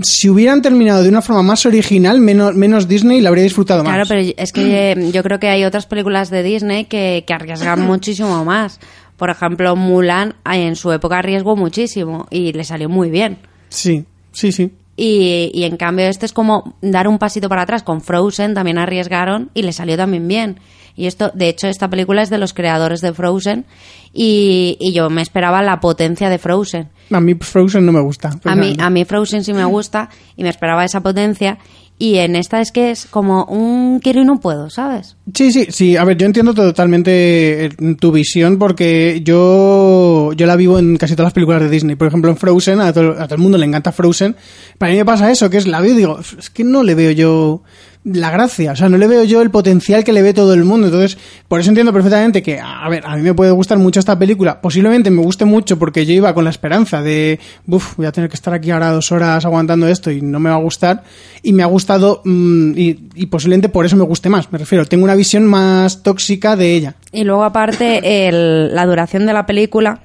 [0.00, 3.92] Si hubieran terminado de una forma más original, menos, menos Disney, la habría disfrutado más.
[3.92, 7.34] Claro, pero es que eh, yo creo que hay otras películas de Disney que, que
[7.34, 8.80] arriesgan muchísimo más.
[9.18, 13.36] Por ejemplo, Mulan en su época arriesgó muchísimo y le salió muy bien.
[13.68, 14.72] Sí, sí, sí.
[14.96, 17.82] Y, y en cambio este es como dar un pasito para atrás.
[17.82, 20.60] Con Frozen también arriesgaron y le salió también bien.
[20.94, 23.64] Y esto, de hecho, esta película es de los creadores de Frozen
[24.12, 26.90] y, y yo me esperaba la potencia de Frozen.
[27.10, 28.30] A mí Frozen no me gusta.
[28.44, 31.58] A mí, a mí Frozen sí me gusta y me esperaba esa potencia.
[32.02, 35.16] Y en esta es que es como un quiero y no puedo, ¿sabes?
[35.32, 35.96] Sí, sí, sí.
[35.96, 41.14] A ver, yo entiendo totalmente eh, tu visión porque yo, yo la vivo en casi
[41.14, 41.94] todas las películas de Disney.
[41.94, 44.34] Por ejemplo, en Frozen, a todo, a todo el mundo le encanta Frozen.
[44.78, 46.96] Para mí me pasa eso, que es la veo y digo, es que no le
[46.96, 47.62] veo yo
[48.04, 50.64] la gracia, o sea, no le veo yo el potencial que le ve todo el
[50.64, 50.88] mundo.
[50.88, 54.18] Entonces, por eso entiendo perfectamente que, a ver, a mí me puede gustar mucho esta
[54.18, 54.60] película.
[54.60, 57.38] Posiblemente me guste mucho porque yo iba con la esperanza de,
[57.68, 60.50] uff, voy a tener que estar aquí ahora dos horas aguantando esto y no me
[60.50, 61.04] va a gustar.
[61.44, 64.50] Y me ha gustado, mm, y, posiblemente por eso me guste más.
[64.50, 66.94] Me refiero, tengo una visión más tóxica de ella.
[67.12, 70.00] Y luego, aparte, el- la duración de la película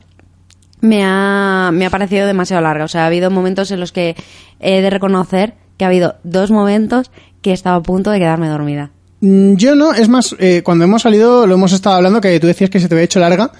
[0.81, 2.85] me ha, me ha parecido demasiado larga.
[2.85, 4.15] O sea, ha habido momentos en los que
[4.59, 7.11] he de reconocer que ha habido dos momentos
[7.47, 8.91] que he estado a punto de quedarme dormida.
[9.21, 12.47] Mm, Yo no, es más, eh, cuando hemos salido lo hemos estado hablando que tú
[12.47, 13.51] decías que se te había hecho larga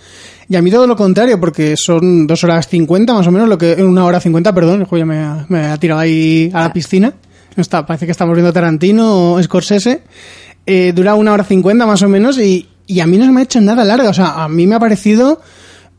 [0.50, 3.58] y a mí todo lo contrario porque son dos horas cincuenta más o menos, lo
[3.58, 6.73] que una hora cincuenta, perdón, el ya me, ha- me ha tirado ahí a la
[6.73, 7.13] piscina.
[7.56, 10.04] No está, parece que estamos viendo Tarantino o Scorsese.
[10.65, 13.39] Eh, dura una hora cincuenta más o menos y, y a mí no se me
[13.41, 15.41] ha hecho nada larga, o sea, a mí me ha parecido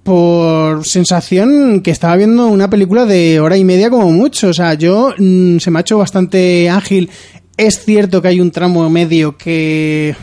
[0.05, 4.49] por sensación que estaba viendo una película de hora y media como mucho.
[4.49, 7.11] O sea, yo mm, se me ha hecho bastante ágil.
[7.59, 10.15] Es cierto que hay un tramo medio que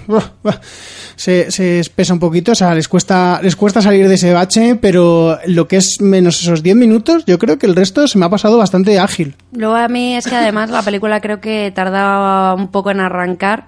[1.18, 4.78] se, se espesa un poquito, o sea, les cuesta, les cuesta salir de ese bache,
[4.78, 8.26] pero lo que es menos esos 10 minutos, yo creo que el resto se me
[8.26, 9.36] ha pasado bastante ágil.
[9.52, 13.66] Luego a mí es que además la película creo que tardaba un poco en arrancar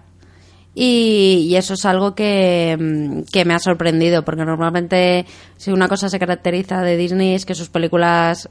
[0.74, 5.26] y, y eso es algo que, que me ha sorprendido porque normalmente
[5.58, 8.48] si una cosa se caracteriza de Disney es que sus películas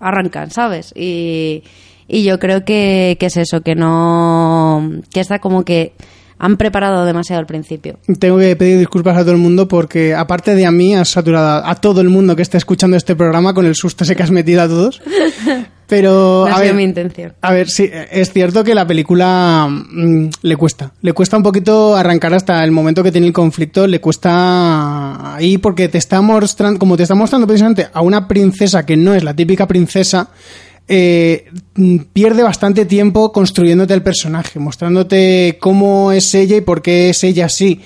[0.00, 0.92] arrancan, ¿sabes?
[0.96, 1.62] Y,
[2.08, 4.90] y yo creo que, que es eso, que no...
[5.12, 5.92] que está como que
[6.38, 7.98] han preparado demasiado al principio.
[8.18, 11.66] Tengo que pedir disculpas a todo el mundo porque, aparte de a mí, has saturado
[11.66, 14.30] a todo el mundo que está escuchando este programa con el susto ese que has
[14.30, 15.02] metido a todos.
[15.88, 17.32] Pero, No ha a sido ver, mi intención.
[17.40, 20.92] A ver, sí, es cierto que la película mm, le cuesta.
[21.00, 23.86] Le cuesta un poquito arrancar hasta el momento que tiene el conflicto.
[23.86, 28.84] Le cuesta ahí porque te está mostrando, como te está mostrando precisamente a una princesa
[28.84, 30.28] que no es la típica princesa,
[30.88, 31.50] eh,
[32.12, 37.46] pierde bastante tiempo construyéndote el personaje, mostrándote cómo es ella y por qué es ella
[37.46, 37.80] así.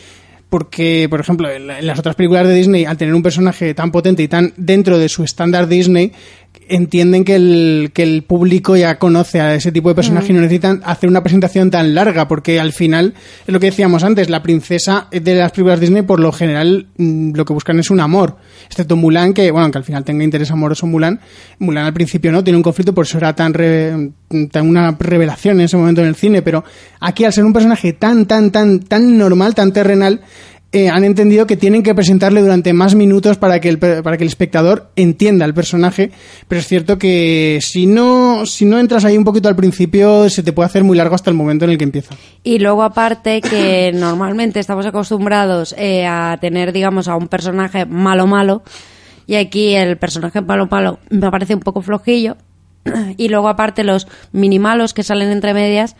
[0.48, 4.22] Porque, por ejemplo, en las otras películas de Disney, al tener un personaje tan potente
[4.22, 6.12] y tan dentro de su estándar Disney,
[6.74, 10.40] entienden que el, que el público ya conoce a ese tipo de personaje y no
[10.40, 13.14] necesitan hacer una presentación tan larga, porque al final,
[13.46, 17.32] es lo que decíamos antes, la princesa de las películas Disney, por lo general, mm,
[17.34, 18.36] lo que buscan es un amor.
[18.68, 21.20] Excepto Mulan, que, bueno, aunque al final tenga interés amoroso Mulan,
[21.58, 24.10] Mulan al principio no, tiene un conflicto, por eso era tan, re-
[24.50, 26.64] tan una revelación en ese momento en el cine, pero
[27.00, 30.20] aquí al ser un personaje tan, tan, tan, tan normal, tan terrenal,
[30.74, 34.24] eh, han entendido que tienen que presentarle durante más minutos para que el para que
[34.24, 36.12] el espectador entienda el personaje
[36.48, 40.42] pero es cierto que si no si no entras ahí un poquito al principio se
[40.42, 42.14] te puede hacer muy largo hasta el momento en el que empieza.
[42.42, 48.26] Y luego aparte que normalmente estamos acostumbrados eh, a tener, digamos, a un personaje malo
[48.26, 48.62] malo
[49.26, 52.38] y aquí el personaje malo malo me parece un poco flojillo
[53.18, 55.96] y luego aparte los minimalos que salen entre medias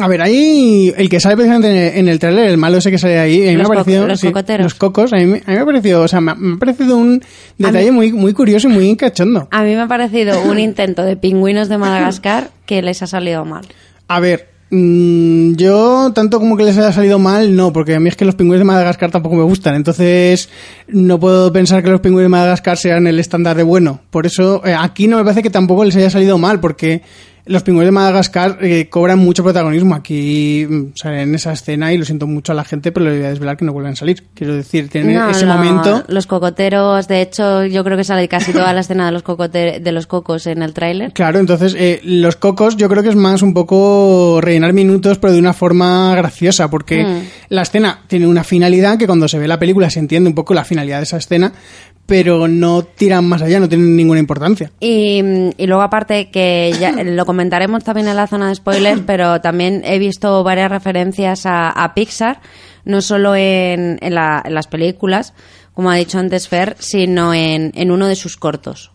[0.00, 3.18] a ver ahí el que sale precisamente en el, tráiler el malo ese que sale
[3.18, 4.64] ahí a mí me Los ha co- parecido los sí, cocoteros.
[4.64, 6.54] los cocos a mí, me- a mí me ha parecido o sea me ha, me
[6.54, 7.22] ha parecido un
[7.58, 11.02] detalle mí- muy muy curioso y muy cachondo a mí me ha parecido un intento
[11.02, 13.66] de pingüinos de Madagascar que les ha salido mal.
[14.08, 18.08] A ver, mm, yo tanto como que les haya salido mal, no, porque a mí
[18.08, 20.48] es que los pingüinos de Madagascar tampoco me gustan, entonces
[20.88, 24.00] no puedo pensar que los pingüinos de Madagascar sean el estándar de bueno.
[24.10, 27.02] Por eso eh, aquí no me parece que tampoco les haya salido mal, porque
[27.48, 29.94] los pingüinos de Madagascar eh, cobran mucho protagonismo.
[29.94, 33.16] Aquí mm, salen en esa escena y lo siento mucho a la gente, pero le
[33.16, 34.24] voy a desvelar que no vuelven a salir.
[34.34, 36.04] Quiero decir, tienen No, ese no, momento...
[36.08, 39.80] Los cocoteros, de hecho, yo creo que sale casi toda la escena de los, cocote-
[39.80, 41.12] de los cocos en el tráiler.
[41.12, 45.32] Claro, entonces eh, los cocos yo creo que es más un poco rellenar minutos, pero
[45.32, 47.22] de una forma graciosa, porque Mm.
[47.50, 50.52] la escena tiene una finalidad que cuando se ve la película se entiende un poco
[50.54, 51.52] la finalidad de esa escena,
[52.08, 54.72] pero no tiran más allá, no tienen ninguna importancia.
[54.80, 55.22] Y,
[55.58, 59.82] y luego aparte que ya lo comentaremos también en la zona de spoilers, pero también
[59.84, 62.40] he visto varias referencias a, a Pixar,
[62.86, 65.34] no solo en, en la- en las películas,
[65.74, 68.90] como ha dicho antes Fer, sino en, en uno de sus cortos.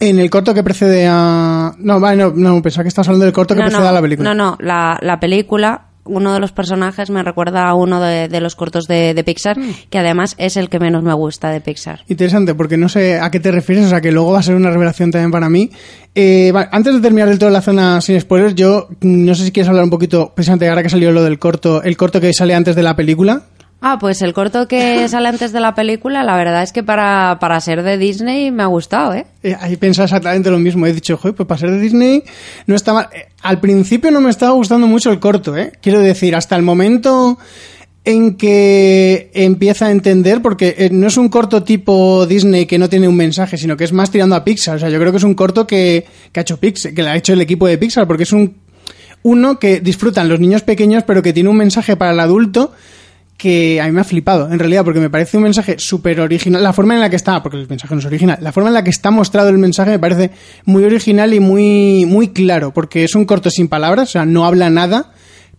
[0.00, 1.72] En el corto que precede a...
[1.78, 3.92] No, vale, no, no, pensaba que estabas hablando del corto que no, precede no, a
[3.92, 4.34] la película.
[4.34, 8.40] No, no, la, la película, uno de los personajes me recuerda a uno de, de
[8.40, 9.70] los cortos de, de Pixar, Mm.
[9.90, 12.00] que además es el que menos me gusta de Pixar.
[12.08, 14.54] Interesante, porque no sé a qué te refieres, o sea que luego va a ser
[14.54, 15.70] una revelación también para mí.
[16.14, 19.44] Eh, vale, antes de terminar del todo la zona sin spoilers, yo mm, no sé
[19.46, 22.32] si quieres hablar un poquito, precisamente ahora que salió lo del corto, el corto que
[22.32, 23.42] sale antes de la película.
[23.86, 27.38] Ah, pues el corto que sale antes de la película, la verdad es que para,
[27.38, 29.26] para ser de Disney me ha gustado, ¿eh?
[29.42, 30.86] Eh, ahí pensaba exactamente lo mismo.
[30.86, 32.24] He dicho, joder, pues para ser de Disney
[32.66, 33.08] no está mal.
[33.12, 35.70] Eh, al principio no me estaba gustando mucho el corto, ¿eh?
[35.82, 37.36] Quiero decir, hasta el momento
[38.06, 42.88] en que empieza a entender, porque eh, no es un corto tipo Disney que no
[42.88, 44.76] tiene un mensaje, sino que es más tirando a Pixar.
[44.76, 47.10] O sea, yo creo que es un corto que, que ha hecho Pixar, que le
[47.10, 48.64] ha hecho el equipo de Pixar, porque es un
[49.22, 52.72] uno que disfrutan los niños pequeños, pero que tiene un mensaje para el adulto
[53.36, 56.62] que a mí me ha flipado, en realidad, porque me parece un mensaje súper original.
[56.62, 58.74] La forma en la que está, porque el mensaje no es original, la forma en
[58.74, 60.30] la que está mostrado el mensaje me parece
[60.64, 64.46] muy original y muy, muy claro, porque es un corto sin palabras, o sea, no
[64.46, 65.12] habla nada,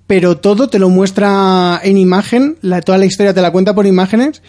[0.08, 3.86] pero todo te lo muestra en imagen, la, toda la historia te la cuenta por
[3.86, 4.42] imágenes.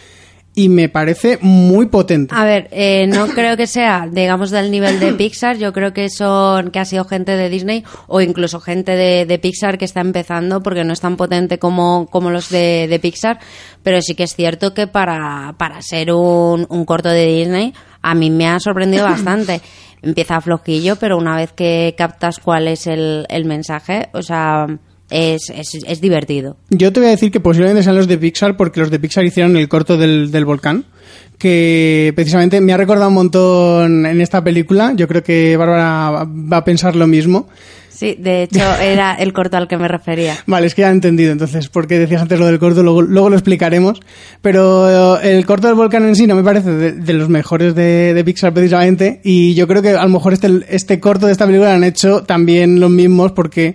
[0.56, 2.34] Y me parece muy potente.
[2.34, 5.58] A ver, eh, no creo que sea, digamos, del nivel de Pixar.
[5.58, 9.38] Yo creo que son que ha sido gente de Disney o incluso gente de, de
[9.38, 13.38] Pixar que está empezando porque no es tan potente como, como los de, de Pixar.
[13.82, 18.14] Pero sí que es cierto que para, para ser un, un corto de Disney, a
[18.14, 19.60] mí me ha sorprendido bastante.
[20.00, 24.66] Empieza flojillo, pero una vez que captas cuál es el, el mensaje, o sea,
[25.10, 26.56] es, es, es divertido.
[26.70, 29.24] Yo te voy a decir que posiblemente sean los de Pixar porque los de Pixar
[29.24, 30.84] hicieron el corto del, del volcán
[31.38, 34.92] que precisamente me ha recordado un montón en esta película.
[34.94, 37.48] Yo creo que Bárbara va a pensar lo mismo.
[37.96, 40.36] Sí, de hecho era el corto al que me refería.
[40.46, 43.30] Vale, es que ya he entendido entonces, porque decías antes lo del corto, luego, luego
[43.30, 44.00] lo explicaremos.
[44.42, 48.12] Pero el corto del volcán en sí no me parece de, de los mejores de,
[48.12, 51.46] de, Pixar precisamente, y yo creo que a lo mejor este, este corto de esta
[51.46, 53.74] película lo han hecho también los mismos porque...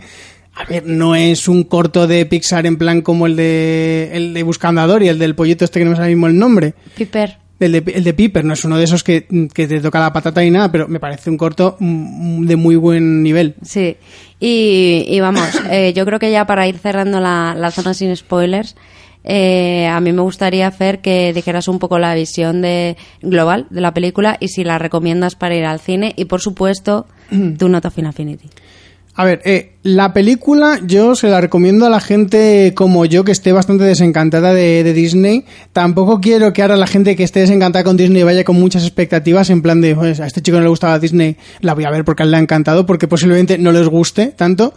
[0.53, 4.43] A ver, no es un corto de Pixar en plan como el de el de
[4.43, 6.73] Buscando a Dory, el del pollito este que no me sale mismo el nombre.
[6.95, 7.37] Piper.
[7.59, 10.11] El de, el de Piper no es uno de esos que, que, te toca la
[10.11, 13.53] patata y nada, pero me parece un corto de muy buen nivel.
[13.61, 13.97] Sí,
[14.39, 18.15] y, y vamos, eh, yo creo que ya para ir cerrando la, la zona sin
[18.15, 18.75] spoilers,
[19.23, 23.81] eh, a mí me gustaría hacer que dijeras un poco la visión de global de
[23.81, 27.05] la película y si la recomiendas para ir al cine y por supuesto
[27.57, 28.49] tu nota Final Affinity.
[29.13, 33.34] A ver, eh, la película yo se la recomiendo a la gente como yo que
[33.34, 35.43] esté bastante desencantada de, Disney.
[35.74, 39.50] Tampoco quiero que ahora la gente que esté desencantada con Disney vaya con muchas expectativas
[39.50, 42.24] en plan de, a este chico no le gustaba Disney, la voy a ver porque
[42.24, 44.74] a él le ha encantado, porque posiblemente no les guste tanto.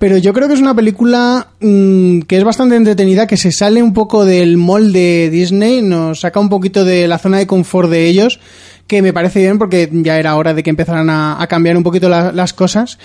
[0.00, 3.84] Pero yo creo que es una película mmm, que es bastante entretenida, que se sale
[3.84, 8.06] un poco del molde Disney, nos saca un poquito de la zona de confort de
[8.08, 8.40] ellos
[8.86, 12.08] que me parece bien porque ya era hora de que empezaran a, cambiar un poquito
[12.08, 12.98] la, las cosas.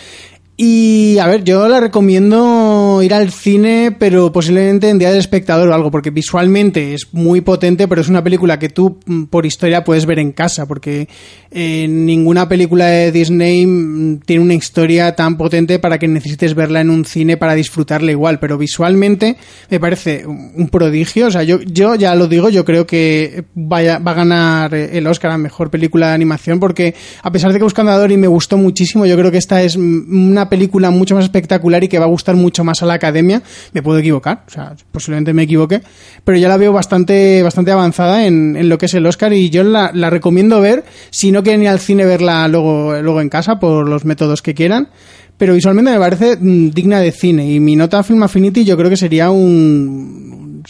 [0.63, 5.69] Y a ver, yo la recomiendo ir al cine, pero posiblemente en día del espectador
[5.69, 8.99] o algo, porque visualmente es muy potente, pero es una película que tú
[9.31, 11.07] por historia puedes ver en casa, porque
[11.49, 16.91] eh, ninguna película de Disney tiene una historia tan potente para que necesites verla en
[16.91, 21.25] un cine para disfrutarla igual, pero visualmente me parece un prodigio.
[21.25, 25.07] O sea, yo, yo ya lo digo, yo creo que vaya, va a ganar el
[25.07, 26.93] Oscar a mejor película de animación, porque
[27.23, 29.75] a pesar de que Buscando a Dory me gustó muchísimo, yo creo que esta es
[29.75, 33.41] una película mucho más espectacular y que va a gustar mucho más a la academia.
[33.71, 35.81] Me puedo equivocar, o sea, posiblemente me equivoque,
[36.25, 39.49] pero ya la veo bastante, bastante avanzada en, en lo que es el Oscar y
[39.49, 43.29] yo la, la, recomiendo ver, si no quieren ir al cine, verla luego, luego en
[43.29, 44.89] casa por los métodos que quieran.
[45.37, 48.89] Pero visualmente me parece mm, digna de cine y mi nota Film Affinity yo creo
[48.89, 50.61] que sería un,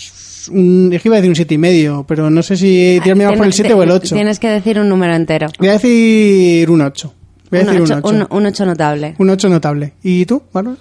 [0.51, 3.25] un, es que iba a decir un siete y medio, pero no sé si tirarme
[3.25, 4.13] más por el 7 o el 8.
[4.13, 5.47] Tienes que decir un número entero.
[5.57, 7.15] Voy a decir un 8.
[7.51, 8.27] Voy a un, decir 8, un, 8.
[8.31, 9.15] Un, un 8 notable.
[9.17, 9.93] Un 8 notable.
[10.01, 10.77] ¿Y tú, Bárbara?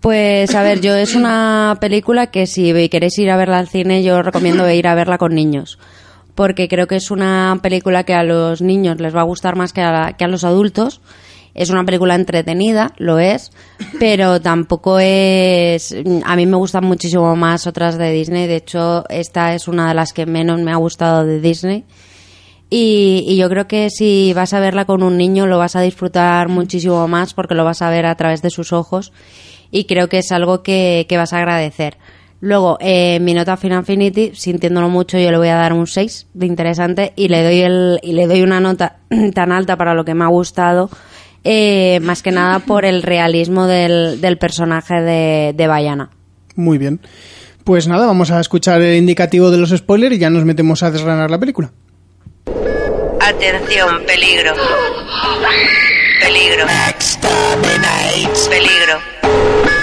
[0.00, 4.02] Pues a ver, yo es una película que si queréis ir a verla al cine,
[4.02, 5.78] yo recomiendo ir a verla con niños.
[6.34, 9.72] Porque creo que es una película que a los niños les va a gustar más
[9.72, 11.00] que a, la, que a los adultos.
[11.54, 13.52] Es una película entretenida, lo es,
[14.00, 15.94] pero tampoco es...
[16.24, 18.48] A mí me gustan muchísimo más otras de Disney.
[18.48, 21.84] De hecho, esta es una de las que menos me ha gustado de Disney.
[22.70, 25.82] Y, y, yo creo que si vas a verla con un niño lo vas a
[25.82, 29.12] disfrutar muchísimo más porque lo vas a ver a través de sus ojos
[29.70, 31.98] y creo que es algo que, que vas a agradecer.
[32.40, 36.26] Luego, eh, mi nota Final Infinity, sintiéndolo mucho, yo le voy a dar un 6
[36.34, 38.98] de interesante y le doy, el, y le doy una nota
[39.34, 40.90] tan alta para lo que me ha gustado,
[41.42, 46.10] eh, más que nada por el realismo del, del personaje de, de Bayana.
[46.54, 47.00] Muy bien.
[47.64, 50.90] Pues nada, vamos a escuchar el indicativo de los spoilers y ya nos metemos a
[50.90, 51.72] desgranar la película.
[53.26, 54.54] Atención, peligro.
[56.20, 56.66] Peligro.
[58.50, 59.00] Peligro.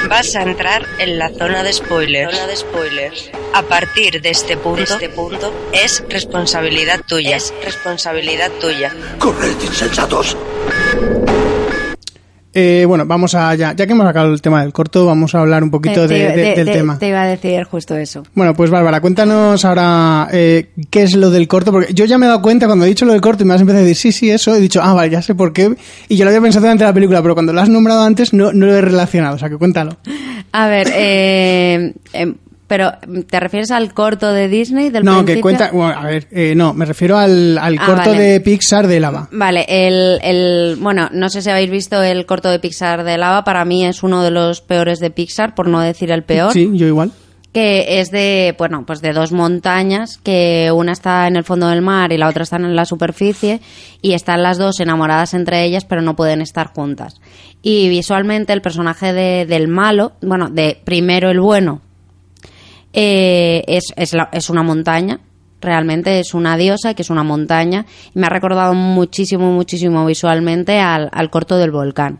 [0.07, 2.35] Vas a entrar en la zona de spoilers.
[2.35, 3.31] Zona de spoilers.
[3.55, 7.35] A partir de este punto, este punto es responsabilidad tuya.
[7.35, 8.93] Es responsabilidad tuya.
[9.17, 10.37] Corred, insensatos.
[12.53, 15.39] Eh, bueno, vamos a ya, ya que hemos sacado el tema del corto, vamos a
[15.39, 16.99] hablar un poquito te, de, te, de, del te, tema.
[16.99, 18.23] Te iba a decir justo eso.
[18.35, 22.25] Bueno, pues Bárbara, cuéntanos ahora eh, qué es lo del corto, porque yo ya me
[22.25, 24.11] he dado cuenta cuando he dicho lo del corto y me has empezado a decir
[24.11, 25.73] sí, sí, eso, he dicho, ah, vale, ya sé por qué,
[26.09, 28.51] y yo lo había pensado durante la película, pero cuando lo has nombrado antes no,
[28.51, 29.97] no lo he relacionado, o sea que cuéntalo.
[30.51, 32.33] A ver, eh, eh
[32.71, 32.93] pero,
[33.29, 35.35] ¿te refieres al corto de Disney del No, principio?
[35.35, 35.71] que cuenta...
[35.73, 38.21] Bueno, a ver, eh, no, me refiero al, al Ah, corto vale.
[38.23, 39.27] de Pixar de Lava.
[39.29, 43.43] Vale, el, el, bueno, no sé si habéis visto el corto de Pixar de Lava,
[43.43, 46.53] para mí es uno de los peores de Pixar, por no decir el peor.
[46.53, 47.11] Sí, yo igual.
[47.51, 51.81] que es de, bueno, pues de dos montañas, que una está en el fondo del
[51.81, 53.59] mar y la otra está en la superficie,
[54.01, 57.19] y están las dos enamoradas entre ellas, pero no pueden estar juntas.
[57.61, 61.81] Y visualmente el personaje de, del malo, bueno, de primero el bueno,
[62.93, 65.19] eh, es, es, la- es una montaña,
[65.63, 67.85] Realmente es una diosa, que es una montaña,
[68.15, 72.17] y me ha recordado muchísimo, muchísimo visualmente al, al corto del volcán.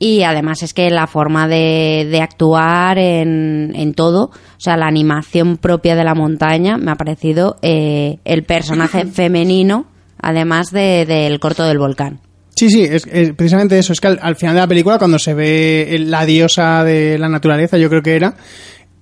[0.00, 4.88] Y además es que la forma de, de actuar en, en todo, o sea, la
[4.88, 9.86] animación propia de la montaña, me ha parecido eh, el personaje femenino,
[10.20, 12.18] además de- del corto del volcán.
[12.56, 13.92] Sí, sí, es, es precisamente eso.
[13.92, 17.28] Es que al, al final de la película, cuando se ve la diosa de la
[17.28, 18.34] naturaleza, yo creo que era,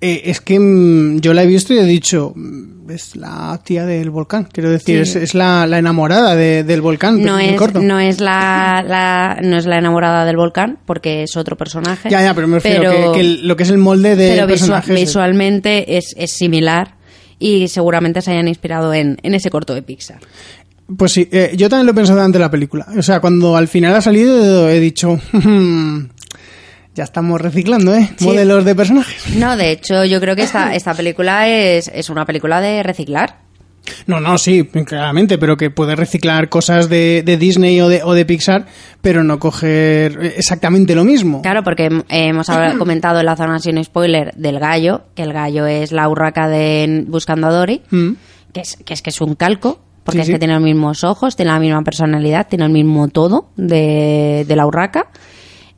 [0.05, 3.87] eh, es que mm, yo la he visto y he dicho, mm, es la tía
[3.87, 4.47] del volcán.
[4.53, 5.13] Quiero decir, Sí.
[5.13, 7.23] es, es la, la enamorada de- del volcán.
[7.23, 7.81] No es, corto.
[7.81, 12.11] no es la, la- no es la enamorada del volcán, porque es otro personaje.
[12.11, 14.35] Ya, ya, pero me refiero pero- que, que el- lo que es el molde de
[14.35, 14.47] pero
[14.95, 16.97] visualmente es, es similar
[17.39, 20.19] y seguramente se hayan inspirado en, en ese corto de Pixar.
[20.99, 22.87] Pues sí, eh, yo también lo he pensado durante la película.
[22.99, 25.19] O sea, cuando al final ha salido he dicho,
[26.95, 28.09] ya estamos reciclando, ¿eh?
[28.17, 28.25] Sí.
[28.27, 29.37] Modelos de personajes.
[29.37, 33.43] No, de hecho, yo creo que esta, esta película es, es una película de reciclar.
[34.07, 38.15] No, no, sí, claramente, pero que puede reciclar cosas de, de Disney o de, o
[38.15, 38.65] de Pixar,
[39.03, 41.43] pero no coger exactamente lo mismo.
[41.43, 42.47] Claro, porque hem- hemos
[42.79, 47.05] comentado en la zona sin spoiler del gallo, que el gallo es la urraca de
[47.07, 48.13] Buscando a Dory, Mm.
[48.55, 50.33] que es que es, que es un calco, porque Sí, es sí.
[50.33, 54.57] que tiene los mismos ojos, tiene la misma personalidad, tiene el mismo todo de, de
[54.57, 55.09] la urraca.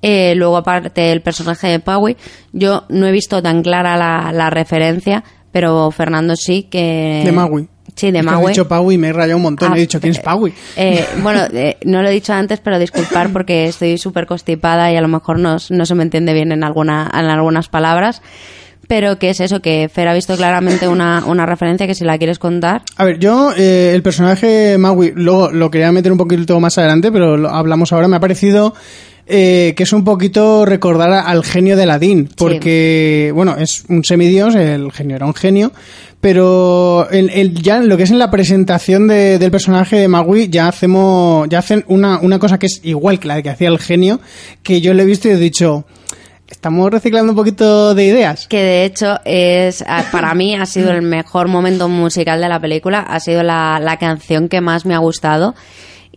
[0.03, 2.17] Eh, luego, aparte, el personaje de Paui,
[2.53, 7.23] yo no he visto tan clara la, la referencia, pero Fernando sí que...
[7.25, 7.69] De Maui.
[7.95, 8.49] Sí, de Maui.
[8.49, 9.73] dicho Paui y me he rayado un montón.
[9.73, 10.53] Ah, he dicho, ¿quién es eh, Paui?
[10.77, 14.97] eh, bueno, eh, no lo he dicho antes, pero disculpar porque estoy súper constipada y
[14.97, 18.21] a lo mejor no, no se me entiende bien en, alguna, en algunas palabras.
[18.89, 22.19] Pero que es eso, que Fer ha visto claramente una, una referencia que si la
[22.19, 22.83] quieres contar.
[22.97, 27.11] A ver, yo, eh, el personaje Maui, luego lo quería meter un poquito más adelante,
[27.11, 28.75] pero lo hablamos ahora, me ha parecido
[29.27, 34.55] eh, que es un poquito recordar al genio de Aladdin, porque, bueno, es un semidios,
[34.55, 35.73] el genio era un genio,
[36.21, 40.09] pero el, el- ya en lo que es en la presentación de- del personaje de
[40.09, 43.69] Maui, ya hacemos, ya hacen una, una cosa que es igual que la que hacía
[43.69, 44.21] el genio,
[44.63, 45.85] que yo le he visto y he dicho,
[46.49, 48.47] estamos reciclando un poquito de ideas.
[48.49, 53.01] Que de hecho es, para mí ha sido el mejor momento musical de la película,
[53.01, 55.55] ha sido la, la canción que más me ha gustado.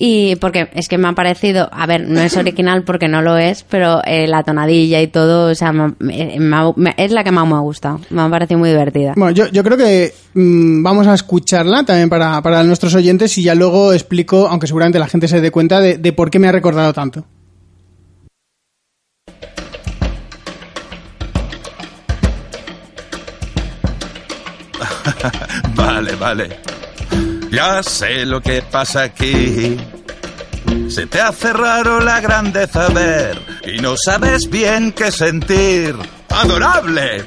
[0.01, 3.37] Y porque es que me ha parecido, a ver, no es original porque no lo
[3.37, 7.11] es, pero eh, la tonadilla y todo, o sea, me- me- me ha- me- es
[7.11, 7.99] la que más me ha gustado.
[8.09, 9.11] Me ha parecido muy divertida.
[9.17, 13.43] Bueno, yo, yo creo que mm, vamos a escucharla también para, para nuestros oyentes y
[13.43, 16.47] ya luego explico, aunque seguramente la gente se dé cuenta de, de por qué me
[16.47, 17.25] ha recordado tanto.
[25.75, 26.49] Vale, vale.
[27.51, 29.77] Ya sé lo que pasa aquí.
[30.89, 35.95] Se te hace raro la grandeza ver y no sabes bien qué sentir.
[36.29, 37.25] ¡Adorable!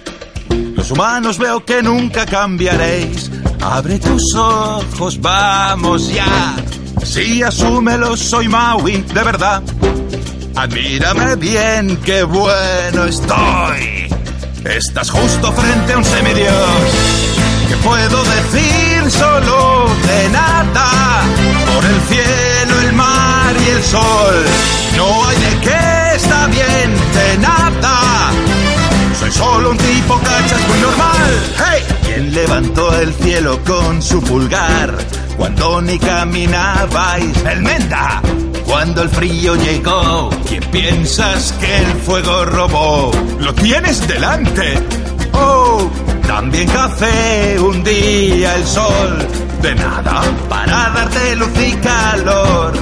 [0.77, 3.31] Los humanos veo que nunca cambiaréis.
[3.61, 6.57] Abre tus ojos, vamos ya.
[7.05, 9.63] Sí, asúmelo, soy Maui, de verdad.
[10.55, 14.09] Admírame bien, qué bueno estoy.
[14.65, 17.32] Estás justo frente a un semidios.
[17.69, 21.23] ¿Qué puedo decir solo de nada?
[21.75, 24.45] Por el cielo, el mar y el sol.
[24.97, 28.31] No hay de qué está bien, de nada.
[29.19, 31.31] Soy solo un tipo cachas muy normal.
[31.59, 31.83] ¡Hey!
[32.05, 34.95] ¿Quién levantó el cielo con su pulgar?
[35.37, 37.45] Cuando ni caminabais.
[37.45, 38.21] ¡El menta!
[38.67, 43.11] Cuando el frío llegó, ¿quién piensas que el fuego robó?
[43.41, 44.79] ¡Lo tienes delante!
[45.33, 45.91] ¡Oh!
[46.27, 49.29] También café un día el sol.
[49.61, 52.73] De nada, para darte luz y calor.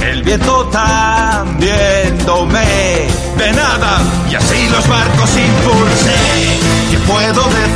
[0.00, 3.06] El viento también domé.
[3.38, 6.58] De nada, y así los barcos impulsé.
[6.90, 7.75] ¿Qué puedo decir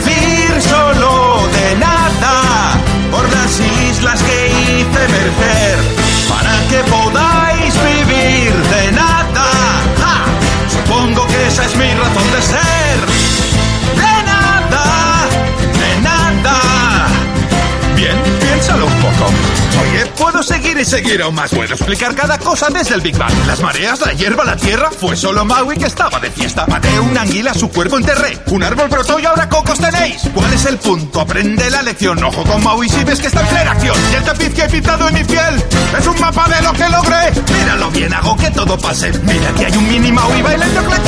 [20.85, 21.51] seguir aún más.
[21.51, 23.33] Puedo explicar cada cosa desde el Big Bang.
[23.47, 24.91] Las mareas, la hierba, la tierra.
[24.91, 26.67] Fue solo Maui que estaba de fiesta.
[26.67, 28.39] Maté una anguila, su cuerpo enterré.
[28.47, 30.23] Un árbol brotó y ahora cocos tenéis.
[30.35, 31.21] ¿Cuál es el punto?
[31.21, 32.23] Aprende la lección.
[32.23, 33.97] Ojo con Maui si ves que está en plena acción.
[34.13, 35.63] Y el tapiz que he pintado en mi piel
[35.99, 37.33] es un mapa de lo que logré.
[37.59, 39.13] Míralo bien, hago que todo pase.
[39.23, 41.03] Mira que hay un mini Maui bailando ja, ja,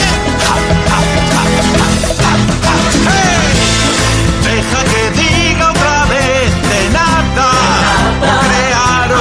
[1.79, 1.92] ja,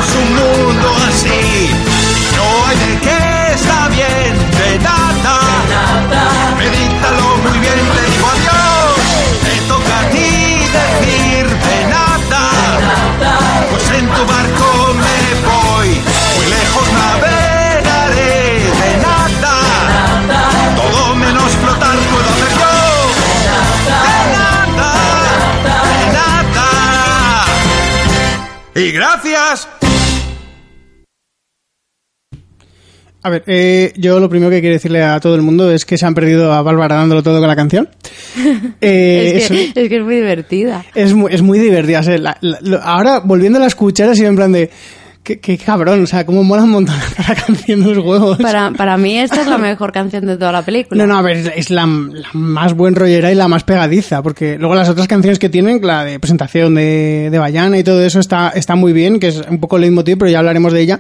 [0.02, 1.70] queremos un mundo así.
[2.36, 5.38] No hay de qué está bien, de nada.
[6.58, 8.96] Medítalo muy bien, te digo adiós.
[9.44, 10.30] Te toca a ti
[10.78, 12.44] decir de nada.
[13.70, 15.90] Pues en tu barco me voy,
[16.36, 18.36] muy lejos navegaré
[18.82, 19.56] de nada.
[20.76, 22.72] Todo menos flotar puedo hacer yo.
[28.74, 29.68] Y gracias
[33.24, 35.98] A ver, eh, yo lo primero que quiero decirle a todo el mundo es que
[35.98, 37.88] se han perdido a Bárbara dándolo todo con la canción.
[38.84, 40.84] Eh, es, que, eso- es que es muy divertida.
[40.96, 42.00] es, muy, es muy divertida.
[42.00, 44.70] o sea, la- la- lo- ahora, volviéndola a escuchar, ha sido en plan de...
[45.24, 46.96] Qué, qué cabrón, o sea, cómo mola un montón
[47.28, 48.40] la canción de los huevos.
[48.40, 51.06] Para, para mí esta es la mejor canción de toda la película.
[51.06, 54.58] No, no, a ver, es la, la más buen rollera y la más pegadiza, porque
[54.58, 58.20] luego las otras canciones que tienen, la de presentación de, de Bayana y todo eso
[58.20, 61.00] está, está muy bien, que es un poco el leitmotiv, pero ya hablaremos de ella.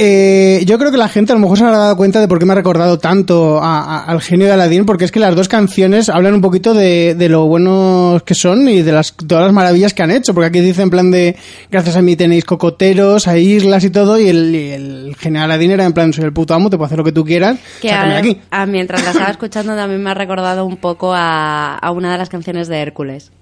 [0.00, 2.38] Eh, yo creo que la gente a lo mejor se habrá dado cuenta de por
[2.38, 5.34] qué me ha recordado tanto a- a- al genio de Aladdin, porque es que las
[5.34, 9.42] dos canciones hablan un poquito de, de lo buenos que son y de las, todas
[9.44, 11.34] las maravillas que han hecho, porque aquí dice en plan de,
[11.68, 15.44] gracias a mí tenéis cocoteros, hay islas y todo, y el, y el genio de
[15.46, 17.58] Aladdin era en plan, soy el puto amo, te puedo hacer lo que tú quieras,
[17.82, 18.40] Que sácame de a- aquí.
[18.52, 22.18] a- mientras la estaba escuchando también me ha recordado un poco a, a una de
[22.18, 23.32] las canciones de Hércules.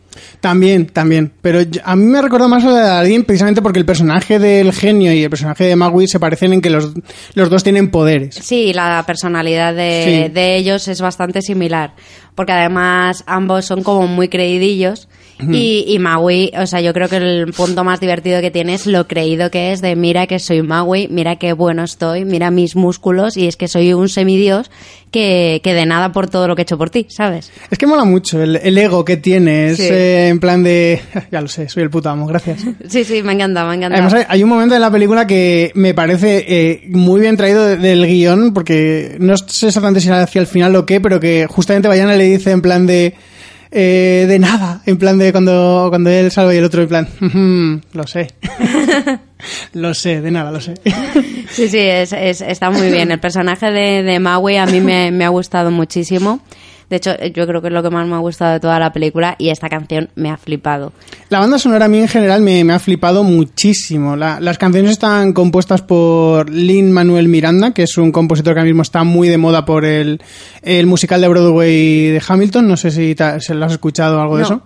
[0.40, 1.32] También, también.
[1.40, 4.72] Pero a mí me recuerda más a la de Aladdin precisamente porque el personaje del
[4.72, 6.92] genio y el personaje de Magui se parecen en que los,
[7.34, 8.34] los dos tienen poderes.
[8.36, 10.32] Sí, la personalidad de, Sí.
[10.32, 11.94] de ellos es bastante similar,
[12.36, 15.08] porque además ambos son como muy creidillos
[15.52, 18.86] y, y Maui, o sea, yo creo que el punto más divertido que tiene es
[18.86, 22.74] lo creído que es de mira que soy Maui, mira qué bueno estoy, mira mis
[22.74, 24.70] músculos y es que soy un semidios
[25.10, 27.50] que, que de nada por todo lo que he hecho por ti, ¿sabes?
[27.70, 29.68] Es que mola mucho el, el ego que tiene.
[29.68, 29.88] Es Sí.
[29.90, 31.00] eh, en plan de.
[31.30, 32.60] Ya lo sé, soy el puto amo, gracias.
[32.88, 33.94] Sí, sí, me encanta, me encanta.
[33.96, 37.64] Además, hay, hay un momento en la película que me parece eh, muy bien traído
[37.64, 41.20] de- del guion, porque no sé exactamente si era hacia el final o qué, pero
[41.20, 43.14] que justamente Bayana le dice en plan de.
[43.70, 47.08] eh, de nada, en plan de cuando, cuando él salva y el otro en plan,
[47.20, 48.28] "Ujú, lo sé.
[49.74, 50.74] lo sé, de nada, lo sé.
[51.50, 53.10] Sí, sí, es, es- está muy bien.
[53.10, 56.40] El personaje de, de Maui a mí me, me ha gustado muchísimo.
[56.88, 58.92] De hecho, yo creo que es lo que más me ha gustado de toda la
[58.92, 60.92] película y esta canción me ha flipado.
[61.30, 64.14] La banda sonora a mí en general me, me ha flipado muchísimo.
[64.16, 68.68] La- las canciones están compuestas por Lin Manuel Miranda, que es un compositor que ahora
[68.68, 70.20] mismo está muy de moda por el,
[70.62, 72.68] el musical de Broadway de Hamilton.
[72.68, 74.62] No sé si se lo has escuchado o algo de eso.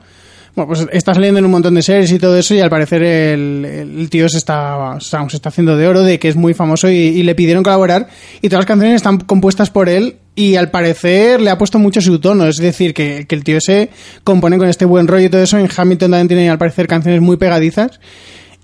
[0.56, 3.04] Bueno, pues está saliendo en un montón de series y todo eso y al parecer
[3.04, 6.34] el, el tío se está, o sea, se está haciendo de oro, de que es
[6.34, 8.08] muy famoso y, y le pidieron colaborar
[8.42, 12.00] y todas las canciones están compuestas por él y al parecer le ha puesto mucho
[12.00, 13.90] su tono, es decir, que, que el tío se
[14.24, 15.58] compone con este buen rollo y todo eso.
[15.58, 18.00] En Hamilton también tiene al parecer canciones muy pegadizas.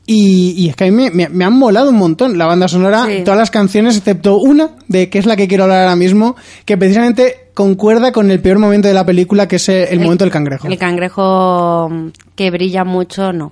[0.08, 2.68] Y, y es que a mí me, me- me han molado un montón la banda
[2.68, 3.22] sonora, Sí.
[3.24, 6.76] todas las canciones, excepto una, de que es la que quiero hablar ahora mismo, que
[6.76, 10.30] precisamente concuerda con el peor momento de la película, que es el, el momento del
[10.32, 10.68] cangrejo.
[10.68, 13.50] El cangrejo mm, que brilla mucho, no.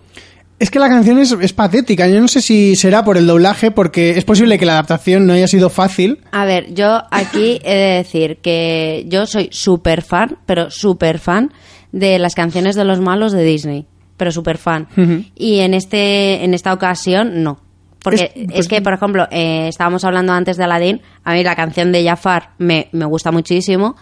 [0.65, 2.09] Es que la canción es, es patética.
[2.09, 5.35] Yo no sé si será por el doblaje, porque es posible que la adaptación no
[5.35, 6.21] haya sido fácil.
[6.33, 11.53] A ver, yo aquí he de decir que yo soy súper fan, pero súper fan
[11.93, 13.85] de las canciones de los malos de Disney.
[14.17, 14.89] Pero súper fan.
[15.35, 17.61] Y en, este, en esta ocasión, no.
[18.05, 21.01] Porque Es- es, pues- que, por ejemplo, eh, estábamos hablando antes de Aladdin.
[21.25, 23.97] A mí la canción de Jafar me, me gusta muchísimo.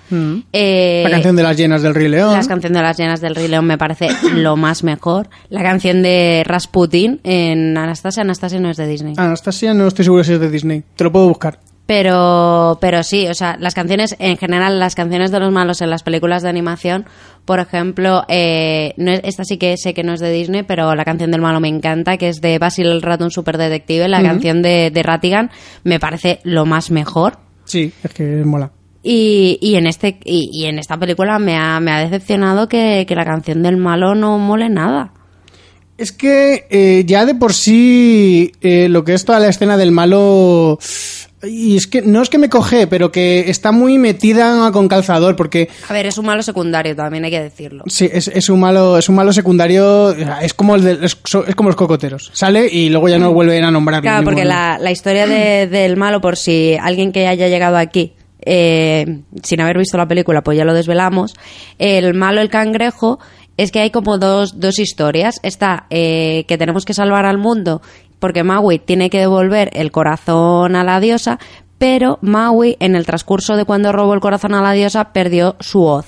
[0.52, 2.34] Eh, la canción de las llenas del Rey León.
[2.34, 5.28] las canciones de las llenas del Rey León me parece lo más mejor.
[5.48, 8.22] La canción de Rasputin en Anastasia.
[8.22, 9.14] Anastasia no es de Disney.
[9.16, 10.82] Anastasia no estoy seguro si es de Disney.
[10.96, 11.60] Te lo puedo buscar.
[12.02, 15.90] Pero, pero sí, o sea, las canciones, en general, las canciones de los malos en
[15.90, 17.04] las películas de animación,
[17.44, 20.94] por ejemplo, eh, no es- esta sí que sé que no es de Disney, pero
[20.94, 24.08] la canción del malo me encanta, que es de Basil el ratón superdetective.
[24.08, 25.50] La canción de, de Ratigan
[25.84, 27.36] me parece lo más mejor.
[27.66, 28.70] Sí, es que mola.
[29.02, 33.04] Y, y en este y, y en esta película me ha, me ha decepcionado que,
[33.06, 35.12] que la canción del malo no mole nada.
[35.98, 39.92] Es que eh, ya de por sí eh, lo que es toda la escena del
[39.92, 40.78] malo...
[41.44, 45.34] Y es que no es que me coge, pero que está muy metida con calzador,
[45.34, 47.82] porque A ver, es un malo secundario, también hay que decirlo.
[47.88, 51.16] Sí, es, es un malo, es un malo secundario, es como el de- es,
[51.56, 52.30] como los cocoteros.
[52.32, 54.02] Sale y luego ya no vuelven a nombrarlo.
[54.02, 58.12] Claro, porque la, la historia de- del malo, por si alguien que haya llegado aquí
[58.44, 61.34] eh, sin haber visto la película, pues ya lo desvelamos.
[61.78, 63.18] El malo, el cangrejo,
[63.56, 65.36] es que hay como dos, dos historias.
[65.42, 67.82] Está eh, que tenemos que salvar al mundo
[68.22, 71.38] porque Maui tiene que devolver el corazón a la diosa,
[71.76, 75.82] pero Maui, en el transcurso de cuando robó el corazón a la diosa, perdió su
[75.82, 76.06] hoz.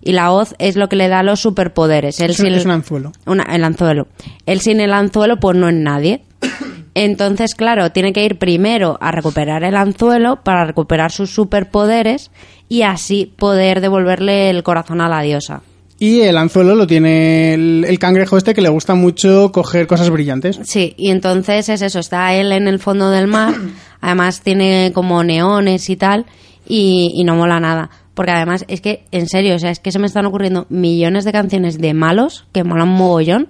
[0.00, 2.20] Y la hoz es lo que le da los superpoderes.
[2.20, 3.10] Él Es sin- es un anzuelo.
[3.26, 4.06] una- el anzuelo.
[4.46, 6.22] Él sin el anzuelo, pues no es nadie.
[6.94, 12.30] Entonces, claro, tiene que ir primero a recuperar el anzuelo para recuperar sus superpoderes
[12.68, 15.62] y así poder devolverle el corazón a la diosa.
[15.98, 20.10] Y el anzuelo lo tiene el, el cangrejo este que le gusta mucho coger cosas
[20.10, 20.60] brillantes.
[20.64, 23.54] Sí, y entonces es eso, está él en el fondo del mar,
[24.00, 26.26] además tiene como neones y tal,
[26.68, 27.90] y, y no mola nada.
[28.14, 31.24] Porque además es que, en serio, o sea, es que se me están ocurriendo millones
[31.24, 33.48] de canciones de malos que molan mogollón,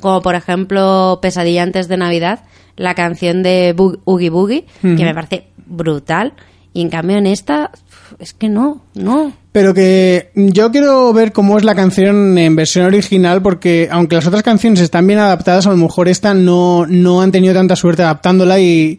[0.00, 2.44] como por ejemplo Pesadilla antes de Navidad,
[2.76, 3.74] la canción de
[4.04, 6.34] Oogie Boogie, que me parece brutal,
[6.74, 7.70] y en cambio en esta
[8.18, 9.32] es que no, no.
[9.52, 14.26] Pero que yo quiero ver cómo es la canción en versión original, porque aunque las
[14.26, 18.02] otras canciones están bien adaptadas, a lo mejor esta no, no han tenido tanta suerte
[18.02, 18.98] adaptándola y,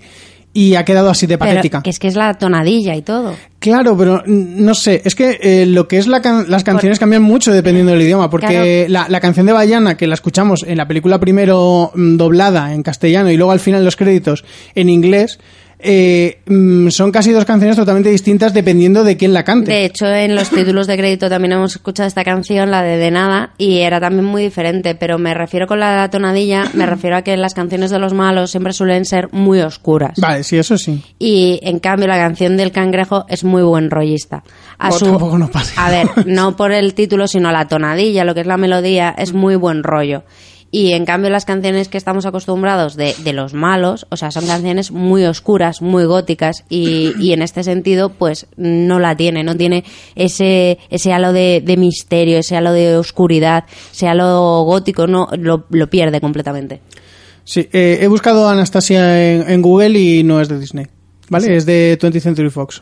[0.54, 1.84] y ha quedado así de patética.
[1.84, 3.36] que es que es la tonadilla y todo.
[3.60, 7.52] Claro, pero no sé, es que eh, lo que es la las canciones cambian mucho
[7.52, 11.20] dependiendo del idioma, porque la, la, canción de Bayana, que la escuchamos en la película
[11.20, 14.46] primero mm, doblada en castellano y luego al final los créditos
[14.76, 15.40] en inglés,
[15.88, 19.72] eh, mm, son casi dos canciones totalmente distintas dependiendo de quién la cante.
[19.72, 23.12] De hecho, en los títulos de crédito también hemos escuchado esta canción, la de De
[23.12, 27.22] Nada, y era también muy diferente, pero me refiero con la tonadilla, me refiero a
[27.22, 30.20] que las canciones de los malos siempre suelen ser muy oscuras.
[30.20, 31.04] Vale, sí, eso sí.
[31.20, 34.44] Y en cambio la canción del cangrejo es muy buen rollista.
[34.80, 35.06] A, su,
[35.78, 39.34] a ver, no por el título, sino la tonadilla, lo que es la melodía, es
[39.34, 40.24] muy buen rollo.
[40.72, 44.46] Y en cambio las canciones que estamos acostumbrados de, de los malos, o sea, son
[44.46, 49.56] canciones muy oscuras, muy góticas y, y, en este sentido pues no la tiene, no
[49.56, 49.86] tiene
[50.16, 55.66] ese, ese halo de, de misterio, ese halo de oscuridad, ese halo gótico, no lo,
[55.70, 56.82] lo pierde completamente.
[57.46, 60.88] Sí, eh, he buscado a Anastasia en, en, Google y no es de Disney,
[61.30, 61.46] ¿vale?
[61.46, 61.54] Sí.
[61.54, 62.82] Es de 20th Century Fox.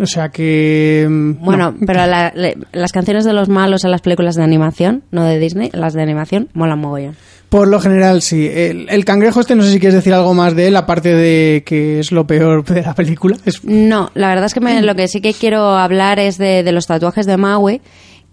[0.00, 1.06] O sea que.
[1.08, 1.86] mm, Bueno, no.
[1.86, 2.32] pero la,
[2.72, 6.02] las canciones de los malos en las películas de animación, no de Disney, las de
[6.02, 7.16] animación, molan mogollón.
[7.48, 8.48] Por lo general, sí.
[8.52, 11.62] El, el, cangrejo este, no sé si quieres decir algo más de él, aparte de
[11.64, 13.36] que es lo peor de la película.
[13.44, 13.64] Es...
[13.64, 16.72] No, la verdad es que me, lo que sí que quiero hablar es de, de
[16.72, 17.80] los tatuajes de Maui.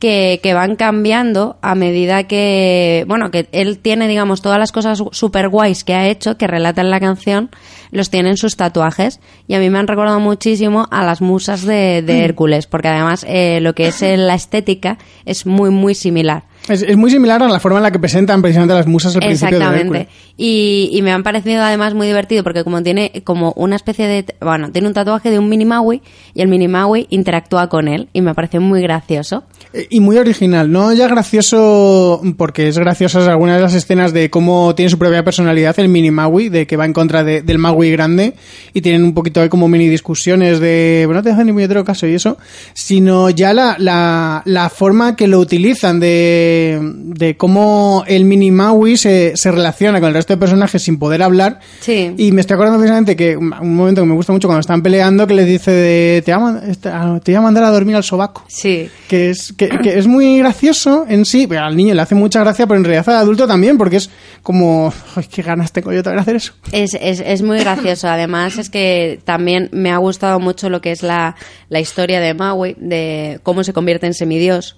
[0.03, 5.01] Que, que, van cambiando a medida que, bueno, que él tiene, digamos, todas las cosas
[5.11, 7.49] super guays que ha hecho, que relata en la canción,
[7.91, 9.21] los tiene en sus tatuajes.
[9.47, 13.25] Y a mí me han recordado muchísimo a las musas de, de Hércules, porque además
[13.29, 16.43] eh, lo que es la estética es muy, muy similar.
[16.69, 19.21] Es, es, muy similar a la forma en la que presentan precisamente las musas al
[19.21, 20.07] principio Exactamente.
[20.37, 24.25] Y, y, me han parecido además muy divertido porque como tiene como una especie de...
[24.39, 26.01] Bueno, tiene un tatuaje de un mini Maui
[26.33, 29.43] y el mini Maui interactúa con él y me pareció muy gracioso.
[29.89, 30.93] Y muy original, ¿no?
[30.93, 35.77] Ya gracioso porque es graciosas algunas de las escenas de cómo tiene su propia personalidad
[35.79, 38.35] el mini Maui, de que va en contra de, del Maui grande
[38.73, 41.03] y tienen un poquito de como mini discusiones de...
[41.05, 42.37] Bueno, no te hacen ni muy otro caso y eso,
[42.73, 48.97] sino ya la, la, la forma que lo utilizan de de, cómo el mini Maui
[48.97, 51.59] se, se, relaciona con el resto de personajes sin poder hablar.
[51.79, 52.13] Sí.
[52.17, 55.27] Y me estoy acordando precisamente que un momento que me gusta mucho cuando están peleando
[55.27, 58.43] que le dice de te voy a, te voy a mandar a dormir al sobaco.
[58.47, 58.89] Sí.
[59.07, 62.39] Que es, que, que es muy gracioso en sí, pero al niño le hace mucha
[62.41, 64.09] gracia, pero en realidad al adulto también, porque es
[64.41, 66.53] como, ay, qué ganas tengo yo de hacer eso.
[66.71, 68.07] Es, es, es muy gracioso.
[68.07, 71.35] Además es que también me ha gustado mucho lo que es la,
[71.69, 74.77] la historia de Maui, de cómo se convierte en semidios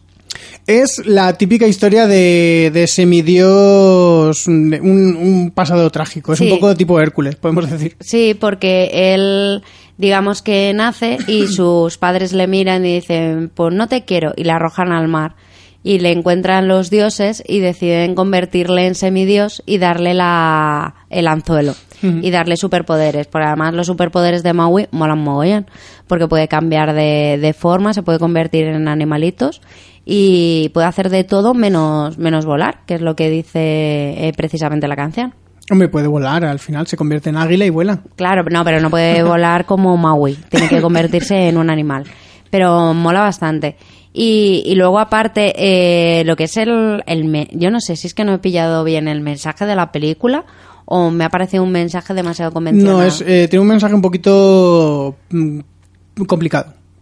[0.67, 6.33] es la típica historia de, de semidios, un, un, pasado trágico.
[6.33, 6.45] Es sí.
[6.49, 7.95] un poco tipo Hércules, podemos decir.
[7.99, 9.63] Sí, porque él,
[9.97, 14.43] digamos que nace y sus padres le miran y dicen, pues no te quiero, y
[14.43, 15.36] le arrojan al mar.
[15.83, 21.75] Y le encuentran los dioses y deciden convertirle en semidios y darle la, el anzuelo.
[22.01, 22.19] Uh -huh.
[22.23, 23.27] Y darle superpoderes.
[23.27, 25.67] Porque además los superpoderes de Maui molan mogollón.
[26.07, 29.61] Porque puede cambiar de, de forma, se puede convertir en animalitos
[30.06, 34.88] y puede hacer de todo menos, menos volar, que es lo que dice eh, precisamente
[34.88, 35.34] la canción.
[35.72, 38.01] Hombre, puede volar, al final se convierte en águila y vuela.
[38.16, 42.03] Claro, no, pero no puede volar como Maui, tiene que convertirse en un animal.
[42.51, 43.76] Pero mola bastante.
[44.14, 48.08] Y, y luego aparte, eh, lo que es el, el me yo no sé si
[48.08, 50.45] es que no he pillado bien el mensaje de la película
[50.86, 52.93] o me ha parecido un mensaje demasiado convencional.
[52.93, 55.60] No, es, eh, tiene un mensaje un poquito mm,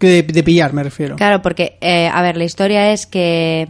[0.07, 1.15] De, pillar, me refiero.
[1.15, 3.69] Claro, porque, eh, a ver, la historia es que,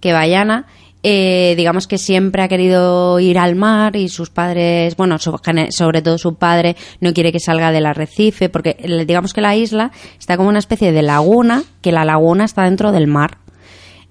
[0.00, 0.66] que Bayana,
[1.02, 6.18] eh, digamos que siempre ha querido ir al mar y sus padres, bueno, sobre todo
[6.18, 8.76] su padre, no quiere que salga del arrecife, porque
[9.06, 12.92] digamos que la isla está como una especie de laguna, que la laguna está dentro
[12.92, 13.38] del mar.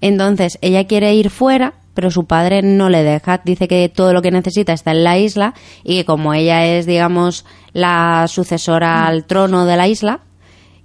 [0.00, 3.40] Entonces, ella quiere ir fuera, pero su padre no le deja.
[3.44, 5.54] Dice que todo lo que necesita está en la isla
[5.84, 10.20] y que como ella es, digamos, la sucesora al trono de la isla,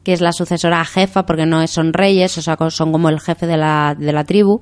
[0.05, 3.47] que es la sucesora jefa, porque no son reyes, o sea, son como el jefe
[3.47, 4.61] de la, de la tribu,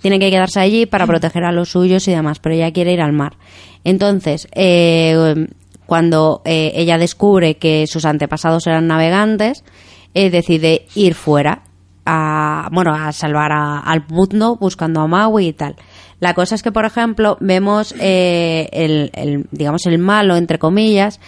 [0.00, 3.00] tiene que quedarse allí para proteger a los suyos y demás, pero ella quiere ir
[3.00, 3.38] al mar.
[3.82, 5.46] Entonces, eh,
[5.86, 9.64] cuando eh, ella descubre que sus antepasados eran navegantes,
[10.12, 11.62] eh, decide ir fuera
[12.04, 15.76] a, bueno, a salvar a, al mundo buscando a Maui y tal.
[16.20, 21.20] La cosa es que, por ejemplo, vemos el, digamos, el malo, entre comillas,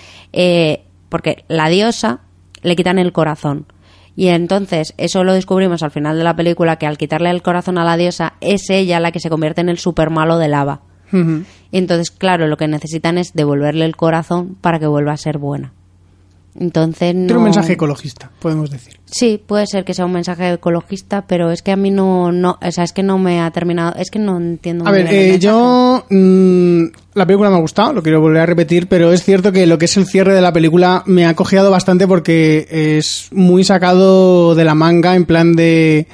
[1.08, 2.25] porque la diosa
[2.62, 3.66] le quitan el corazón.
[4.16, 7.76] Y entonces, eso lo descubrimos al final de la película, que al quitarle el corazón
[7.76, 10.80] a la diosa, es ella la que se convierte en el super malo de lava.
[11.12, 11.44] Ujú.
[11.70, 15.38] Y entonces, claro, lo que necesitan es devolverle el corazón para que vuelva a ser
[15.38, 15.72] buena.
[16.58, 17.26] Entonces no...
[17.26, 18.98] Tiene un mensaje ecologista, podemos decir.
[19.04, 22.58] Sí, puede ser que sea un mensaje ecologista, pero es que a mí no, no,
[22.60, 24.86] o sea, es que no me ha terminado, es que no entiendo.
[24.86, 26.04] A ver, eh, yo.
[26.08, 26.84] mm,
[27.14, 29.78] la película me ha gustado, lo quiero volver a repetir, pero es cierto que lo
[29.78, 34.54] que es el cierre de la película me ha cojeado bastante porque es muy sacado
[34.54, 36.06] de la manga en plan de.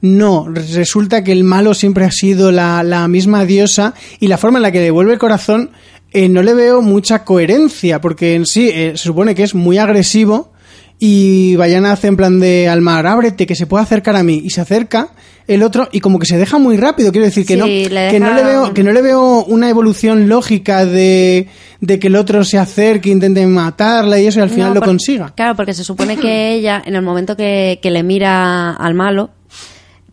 [0.00, 4.58] No, resulta que el malo siempre ha sido la, la misma diosa y la forma
[4.58, 5.70] en la que devuelve el corazón
[6.14, 9.78] eh, no le veo mucha coherencia porque en sí eh, se supone que es muy
[9.78, 10.52] agresivo
[10.98, 14.40] y Bayana hace en plan de al mar, ábrete, que se pueda acercar a mí.
[14.44, 15.08] Y se acerca
[15.48, 17.10] el otro y como que se deja muy rápido.
[17.10, 19.68] Quiero decir que, Sí, no, le que, no le veo, que no le veo una
[19.68, 21.48] evolución lógica de,
[21.80, 24.82] de que el otro se acerque, intente matarla y eso y al final No, lo
[24.82, 25.32] consiga.
[25.34, 29.30] Claro, porque se supone que ella, en el momento que, que le mira al malo,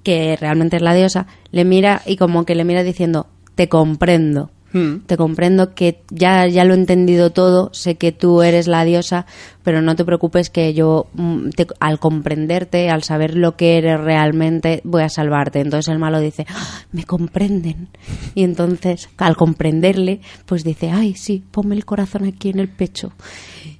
[0.04, 4.50] que realmente es la diosa, le mira y como que le mira diciendo, te comprendo.
[4.74, 5.00] Hmm.
[5.06, 9.26] Te comprendo que ya, ya lo he entendido todo, sé que tú eres la diosa,
[9.64, 14.00] pero no te preocupes que yo, mm, te- al comprenderte, al saber lo que eres
[14.00, 15.60] realmente, voy a salvarte.
[15.60, 17.90] Entonces el malo dice, "Ah, me comprenden.
[18.36, 23.12] Y entonces, al comprenderle, pues dice, ay, sí, ponme el corazón aquí en el pecho.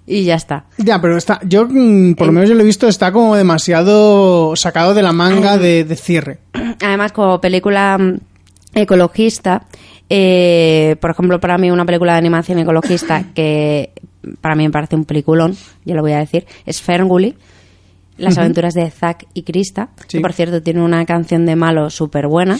[0.06, 0.66] Y ya está.
[0.78, 2.36] Ya, pero está, yo mm, por lo Eh.
[2.36, 6.40] menos yo lo he visto, está como demasiado sacado de la manga de, de cierre.
[6.84, 8.18] Además, como película mm,
[8.76, 9.66] ecologista,
[10.14, 13.92] eh, por ejemplo, para mí una película de animación ecologista que
[14.42, 15.56] para mí me parece un peliculón,
[15.86, 17.34] yo lo voy a decir, es Ferngully,
[18.18, 20.18] Las aventuras de Zack y Krista, Sí.
[20.18, 22.60] que por cierto tiene una canción de malo súper buena.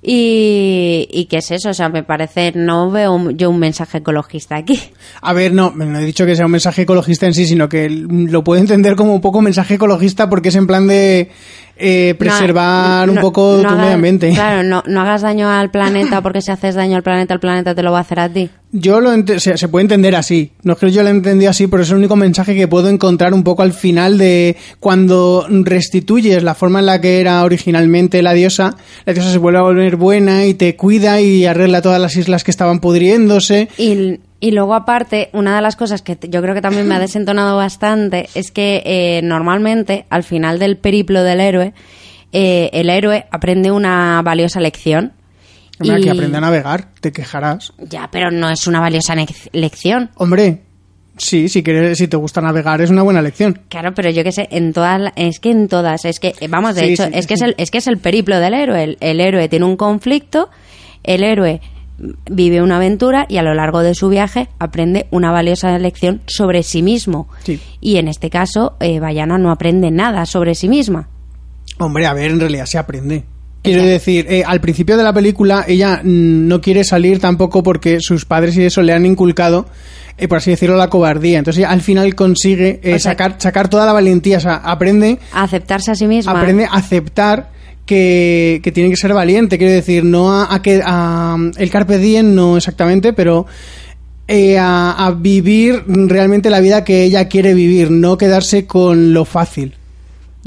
[0.00, 4.56] Y, y qué es eso, o sea, me parece, no veo yo un mensaje ecologista
[4.56, 4.78] aquí.
[5.20, 7.90] A ver, no, no he dicho que sea un mensaje ecologista en sí, sino que
[7.90, 11.30] lo puedo entender como un poco mensaje ecologista porque es en plan de
[11.78, 14.30] eh, preservar No, un no- poco no tu hagas- medio ambiente.
[14.32, 17.74] Claro, no, no hagas daño al planeta porque si haces daño al planeta, el planeta
[17.74, 18.50] te lo va a hacer a ti.
[18.70, 20.52] Yo lo se, se puede entender así.
[20.62, 23.32] No es que yo lo entendí así, pero es el único mensaje que puedo encontrar
[23.32, 28.34] un poco al final de cuando restituyes la forma en la que era originalmente la
[28.34, 28.76] diosa,
[29.06, 32.44] la diosa se vuelve a volver buena y te cuida y arregla todas las islas
[32.44, 33.68] que estaban pudriéndose.
[33.78, 36.98] Y, y luego aparte, una de las cosas que yo creo que también me ha
[37.00, 41.72] desentonado bastante es que eh, normalmente al final del periplo del héroe,
[42.32, 45.12] eh, el héroe aprende una valiosa lección.
[45.80, 47.72] Hombre, Y- que aprende a navegar, te quejarás.
[47.78, 49.14] Ya, pero no es una valiosa
[49.52, 50.10] lección.
[50.16, 50.62] Hombre,
[51.16, 53.60] sí, si quieres, si te gusta navegar es una buena lección.
[53.68, 56.74] Claro, pero yo qué sé, en todas, es que en todas, es que, eh, vamos,
[56.74, 58.82] de Sí, hecho, sí, es que es el, es que es el periplo del héroe.
[58.84, 60.48] El, el héroe tiene un conflicto,
[61.04, 61.60] el héroe
[62.30, 66.62] vive una aventura y a lo largo de su viaje aprende una valiosa lección sobre
[66.62, 67.28] sí mismo.
[67.44, 67.60] Sí.
[67.80, 71.08] Y en este caso, eh, Bayana no aprende nada sobre sí misma.
[71.78, 73.24] Hombre, a ver, en realidad se aprende.
[73.62, 78.00] Quiero decir, eh, al principio de la película ella mm, no quiere salir tampoco porque
[78.00, 79.66] sus padres y eso le han inculcado,
[80.16, 81.38] eh, por así decirlo, la cobardía.
[81.38, 85.42] Entonces ella al final consigue eh, sacar, sacar toda la valentía, o sea, aprende, A
[85.42, 86.32] aceptarse a sí misma.
[86.32, 87.50] aprende a aceptar
[87.88, 89.58] que, que tiene que ser valiente.
[89.58, 93.46] Quiero decir, no a, a que a, el carpe diem, no exactamente, pero
[94.28, 99.24] eh, a, a vivir realmente la vida que ella quiere vivir, no quedarse con lo
[99.24, 99.77] fácil.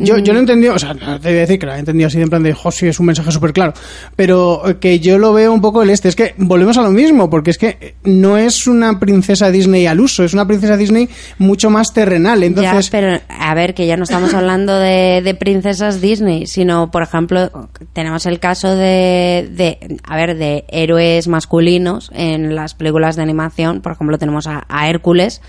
[0.03, 1.79] Yo, yo lo he entendido, o sea, no te voy a decir que lo he
[1.79, 3.73] entendido así en plan de, jo, sí, es un mensaje súper claro,
[4.15, 7.29] pero que yo lo veo un poco el este, es que volvemos a lo mismo,
[7.29, 11.69] porque es que no es una princesa Disney al uso, es una princesa Disney mucho
[11.69, 12.85] más terrenal, entonces...
[12.85, 17.03] Ya, pero a ver, que ya no estamos hablando de, de princesas Disney, sino, por
[17.03, 23.23] ejemplo, tenemos el caso de, de, a ver, de héroes masculinos en las películas de
[23.23, 23.81] animación.
[23.81, 25.41] Por ejemplo, tenemos a, a Hércules,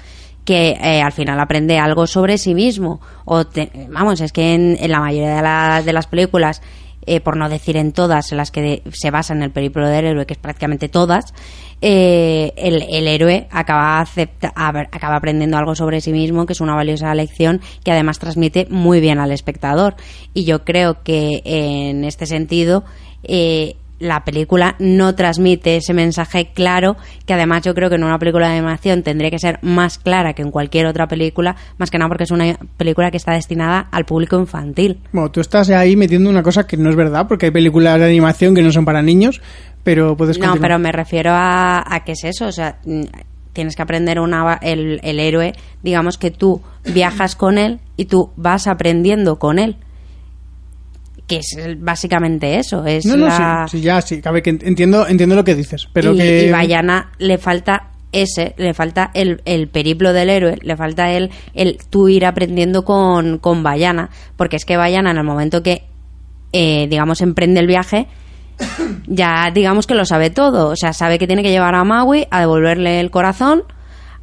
[0.44, 3.00] que eh, al final aprende algo sobre sí mismo.
[3.24, 6.62] O te- vamos, es que en, en la mayoría de, la- de las películas,
[7.06, 9.88] eh, por no decir en todas, en las que de- se basa en el periplo
[9.88, 11.32] del héroe, que es prácticamente todas,
[11.80, 17.12] eh, el, héroe acaba, acepta, acaba aprendiendo algo sobre sí mismo, que es una valiosa
[17.14, 19.96] lección que además transmite muy bien al espectador.
[20.32, 22.84] Y yo creo que en este sentido,
[23.24, 28.18] eh, la película no transmite ese mensaje claro, que además yo creo que en una
[28.18, 31.98] película de animación tendría que ser más clara que en cualquier otra película, más que
[31.98, 34.98] nada porque es una película que está destinada al público infantil.
[35.12, 38.06] Bueno, tú estás ahí metiendo una cosa que no es verdad, porque hay películas de
[38.06, 39.40] animación que no son para niños,
[39.84, 43.02] pero puedes No, pero me refiero a, a qué es eso, o sea, mm,
[43.52, 46.60] tienes que aprender una, el, el héroe, digamos que tú
[46.92, 49.76] viajas con él y tú vas aprendiendo con él.
[51.32, 53.66] Que es básicamente eso, es No, no, la...
[53.68, 56.46] sí, sí, ya, sí, cabe que entiendo, entiendo lo que dices, pero y, que...
[56.46, 61.30] y Bayana le falta ese, le falta el, el periplo del héroe, le falta el,
[61.54, 65.84] el tú ir aprendiendo con, con Bayana, porque es que Bayana en el momento que,
[66.52, 68.06] eh, digamos, emprende el viaje,
[69.06, 70.68] ya digamos que lo sabe todo.
[70.68, 73.64] O sea, sabe que tiene que llevar a Maui a devolverle el corazón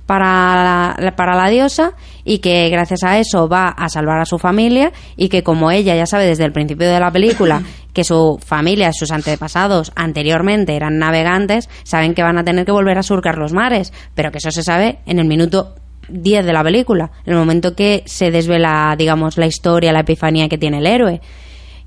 [0.09, 1.91] para la, para la diosa
[2.25, 5.95] y que gracias a eso va a salvar a su familia y que como ella
[5.95, 7.61] ya sabe desde el principio de la película
[7.93, 12.97] que su familia, sus antepasados anteriormente eran navegantes, saben que van a tener que volver
[12.97, 15.75] a surcar los mares, pero que eso se sabe en el minuto
[16.07, 20.49] 10 de la película, en el momento que se desvela, digamos, la historia, la epifanía
[20.49, 21.21] que tiene el héroe.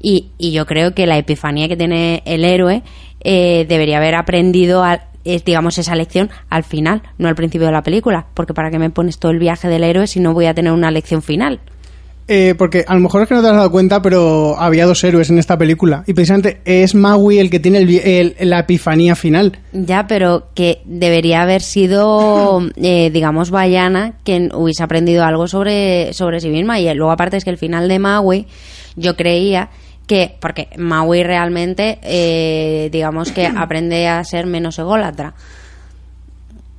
[0.00, 2.84] Y, y yo creo que la epifanía que tiene el héroe
[3.24, 7.72] eh, debería haber aprendido a, es, digamos, esa lección al final, no al principio de
[7.72, 8.26] la película.
[8.34, 10.72] Porque para qué me pones todo el viaje del héroe si no voy a tener
[10.72, 11.60] una lección final.
[12.28, 15.02] Eh, porque a lo mejor es que no te has dado cuenta, pero había dos
[15.04, 16.04] héroes en esta película.
[16.06, 19.58] Y precisamente es Maui el que tiene el, la epifanía final.
[19.72, 26.40] Ya, pero que debería haber sido, eh, digamos, Bayana quien hubiese aprendido algo sobre, sobre
[26.40, 26.80] sí misma.
[26.80, 28.46] Y luego, aparte, es que el final de Maui,
[28.96, 29.70] yo creía
[30.06, 35.34] que, porque Maui realmente, eh, digamos que aprende a ser menos ególatra.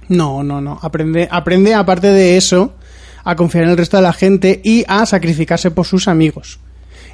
[0.09, 0.80] No, no, no.
[0.82, 2.74] Aprende, aprende aparte de eso,
[3.24, 6.59] a confiar en el resto de la gente y a sacrificarse por sus amigos.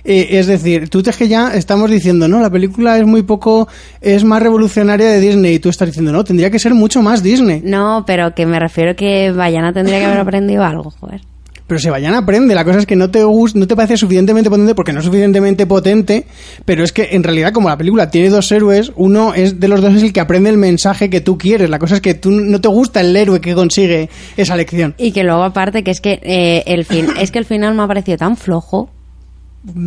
[0.04, 3.68] Eh, es decir, tú te que ya estamos diciendo, no, la película es muy poco,
[4.00, 7.22] es más revolucionaria de Disney y tú estás diciendo, no, tendría que ser mucho más
[7.22, 7.62] Disney.
[7.64, 11.22] No, pero que me refiero que Bayana tendría que haber aprendido algo, joder
[11.70, 12.56] pero se vayan a aprender.
[12.56, 15.68] La cosa es que no te no te parece suficientemente potente porque no es suficientemente
[15.68, 16.26] potente,
[16.66, 19.80] pero es que en realidad como la película tiene dos héroes, uno es de los
[19.80, 21.70] dos es el que aprende el mensaje que tú quieres.
[21.70, 24.96] La cosa es que tú no te gusta el héroe que consigue esa lección.
[24.98, 27.84] Y que luego aparte que es que eh, el fin es que el final me
[27.84, 28.90] ha parecido tan flojo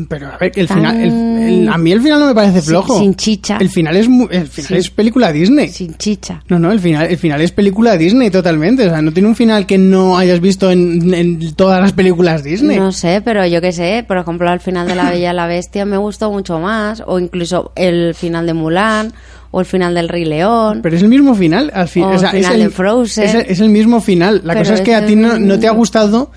[0.06, 2.98] pero a ver, el final, a mí el final no me parece flojo.
[2.98, 3.56] Sin, chicha.
[3.58, 5.68] El final es el final es película Disney.
[5.68, 6.42] Sin chicha.
[6.48, 8.86] No, no, el final, el final es película Disney totalmente.
[8.86, 12.78] O sea, no tiene un final que no hayas visto en, todas las películas Disney.
[12.78, 14.04] No sé, pero yo qué sé.
[14.06, 17.02] Por ejemplo, al final de La Bella y la Bestia me gustó mucho más.
[17.06, 19.14] O incluso el final de Mulan
[19.52, 20.80] o el final del Rey León.
[20.82, 21.70] Pero es el mismo final.
[21.74, 23.24] Al fin, o, el final de Frozen.
[23.48, 24.42] Es el, mismo final.
[24.44, 26.30] La cosa es que a ti no, no te ha gustado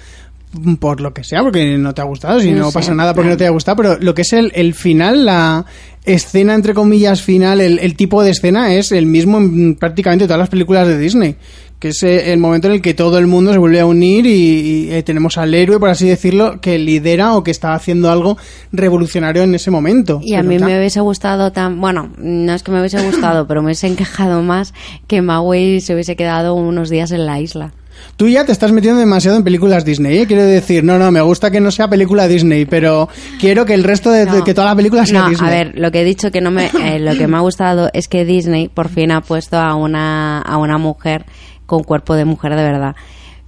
[0.79, 3.37] por lo que sea, porque no te ha gustado, si no, pasa nada porque no
[3.37, 5.65] te ha gustado, pero lo que es el, el final, la
[6.05, 10.39] escena entre comillas final, el, el, tipo de escena es el mismo en prácticamente todas
[10.39, 11.35] las películas de Disney,
[11.79, 14.25] que es eh, el momento en el que todo el mundo se vuelve a unir
[14.25, 18.37] y, eh, tenemos al héroe, por así decirlo, que lidera o que está haciendo algo
[18.71, 20.19] revolucionario en ese momento.
[20.23, 23.61] Y a mí me hubiese gustado tan, bueno, no es que me hubiese gustado, pero
[23.61, 24.73] me hubiese encajado más
[25.07, 27.73] que Maui se hubiese quedado unos días en la isla.
[28.15, 30.27] Tú ya te estás metiendo demasiado en películas Disney, ¿eh?
[30.27, 33.83] Quiero decir, no, no, me gusta que no sea película Disney, pero quiero que el
[33.83, 35.49] resto de, que toda la película sea Disney.
[35.49, 37.89] A ver, lo que he dicho que no me, eh, lo que me ha gustado
[37.93, 41.25] es que Disney por fin ha puesto a una, a una mujer
[41.65, 42.95] con cuerpo de mujer de verdad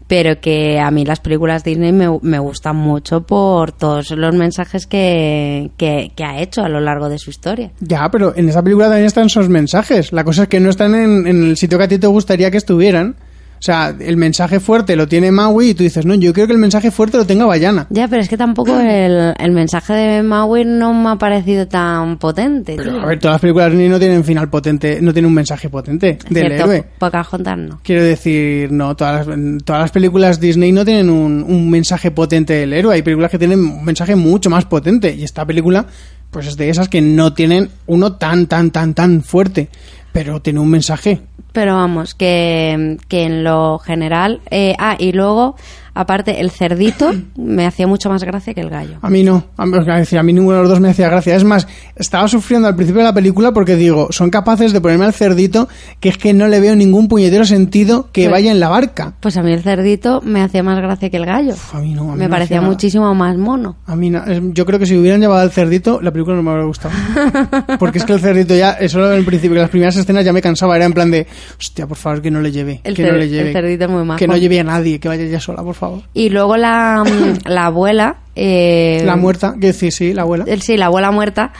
[0.08, 4.88] pero que a mí las películas Disney me, me gustan mucho por todos los mensajes
[4.88, 7.72] que, que, ha hecho a lo largo de su historia.
[7.80, 10.14] Ya, pero en esa película también están esos mensajes.
[10.14, 12.50] La cosa es que no están en, en el sitio que a ti te gustaría
[12.50, 13.16] que estuvieran.
[13.58, 16.53] O sea, el mensaje fuerte lo tiene Maui y tú dices, no, yo creo que
[16.53, 17.88] el mensaje fuerte lo tenga Bayana.
[17.89, 22.18] Ya, pero es que tampoco el, el mensaje de Maui no me ha parecido tan
[22.18, 22.76] potente.
[22.78, 25.70] Pero, a ver, todas las películas Disney no tienen final potente, no tienen un mensaje
[25.70, 26.86] potente del héroe.
[26.99, 27.80] Pocahontas no.
[27.84, 32.53] Quiero decir, no, todas las, todas las películas Disney no tienen un, un mensaje potente
[32.53, 32.95] del héroe.
[32.95, 35.14] Hay películas que tienen un mensaje mucho más potente.
[35.16, 35.86] Y esta película,
[36.30, 39.70] pues es de esas que no tienen uno tan, tan, tan, tan fuerte.
[40.12, 41.22] Pero tiene un mensaje
[41.58, 44.41] pero vamos, que, que en lo general.
[44.51, 45.55] Eh, ah, y luego
[46.00, 49.00] Aparte, el cerdito me hacía mucho más gracia que el gallo.
[49.02, 49.45] A mí no.
[49.58, 51.36] A mí, ninguno de los dos me hacía gracia.
[51.36, 55.06] Es más, estaba sufriendo al principio de la película porque digo, son capaces de ponerme
[55.06, 55.68] al cerdito
[56.00, 59.16] que es que no le veo ningún puñetero sentido que pues vaya en la barca.
[59.20, 61.56] Pues a mí el cerdito me hacía más gracia que el gallo.
[61.74, 62.16] a mí no.
[62.16, 63.78] me parecía muchísimo más mono.
[63.88, 64.24] A mí no.
[64.54, 66.93] Yo creo que si hubieran llevado al cerdito, la película no me habría gustado.
[67.80, 70.32] porque es que el cerdito ya, eso en el principio, que las primeras escenas ya
[70.32, 70.76] me cansaba.
[70.76, 71.26] Era en plan de,
[71.60, 72.82] hostia, por favor, que no le lleve.
[72.84, 73.48] El, que no le lleve.
[73.48, 75.87] el cerdito muy Que no lleve a nadie, que vaya ya sola, por favor.
[76.14, 78.18] Y luego la, mm, la abuela.
[78.36, 80.46] Eh, la muerta, que sí, sí, la abuela.
[80.60, 81.52] Sí, la abuela muerta.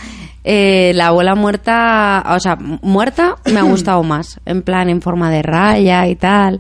[0.44, 5.30] Eh, la abuela muerta, o sea, muerta me ha gustado más, en plan en forma
[5.30, 6.60] de raya y tal.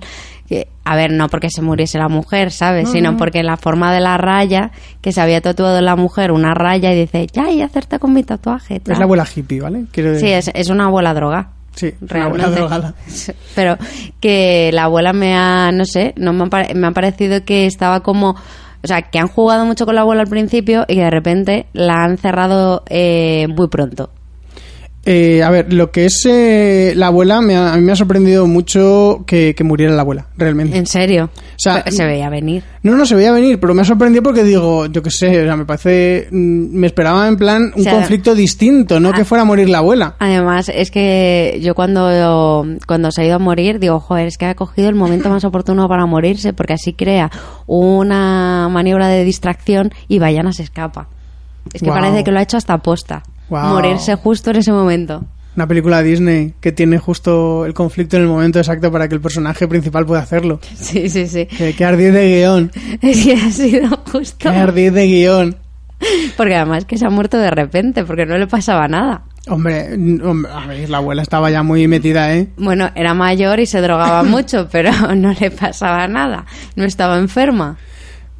[0.83, 2.89] a ver, no porque se muriese la mujer, ¿sabes?
[2.89, 6.93] Sino porque la forma de la raya, que se había tatuado la mujer una raya
[6.93, 8.81] y dice, ya, y hacerte con mi tatuaje.
[8.85, 9.85] Es la abuela hippie, ¿vale?
[9.93, 11.56] Sí, es, es una abuela droga.
[11.77, 12.59] Sí, realmente.
[13.55, 13.77] Pero
[14.19, 18.01] que la abuela me ha, no sé, no me ha, me ha parecido que estaba
[18.01, 18.35] como
[18.83, 21.65] o sea, que han jugado mucho con la abuela al principio y que de repente
[21.73, 24.09] la han cerrado eh, muy pronto.
[25.09, 27.95] Eh, a ver, lo que es eh, la abuela, me ha- a mí me ha
[27.95, 30.77] sorprendido mucho que, que muriera la abuela, realmente.
[30.77, 31.29] En serio.
[31.55, 32.61] sea, se veía venir.
[32.83, 35.45] No, no se veía venir, pero me ha sorprendido porque digo, yo qué sé, o
[35.45, 36.27] sea, me parece.
[36.29, 39.69] mm, Me esperaba en plan un O sea, conflicto distinto, no que fuera a morir
[39.69, 40.15] la abuela.
[40.19, 44.45] Además, es que yo cuando, cuando se ha ido a morir, digo, joder, es que
[44.47, 47.31] ha cogido el momento más oportuno para morirse, porque así crea
[47.87, 51.07] una maniobra de distracción y Bayana se escapa.
[51.73, 53.23] Es que parece que lo ha hecho hasta aposta.
[53.49, 55.23] Morirse justo en ese momento.
[55.55, 59.21] Una película Disney que tiene justo el conflicto en el momento exacto para que el
[59.21, 60.59] personaje principal pueda hacerlo.
[60.75, 61.45] Sí, sí, sí.
[61.47, 62.71] Que ardid de guion.
[63.01, 64.37] Es que ha sido justo.
[64.37, 65.55] Que ardid de guion.
[66.35, 69.23] Porque además que se ha muerto de repente, porque no le pasaba nada.
[69.49, 69.87] Hombre,
[70.51, 72.49] a ver, la abuela estaba ya muy metida, ¿eh?
[72.57, 76.45] Bueno, era mayor y se drogaba mucho, pero no le pasaba nada.
[76.75, 77.77] No estaba enferma.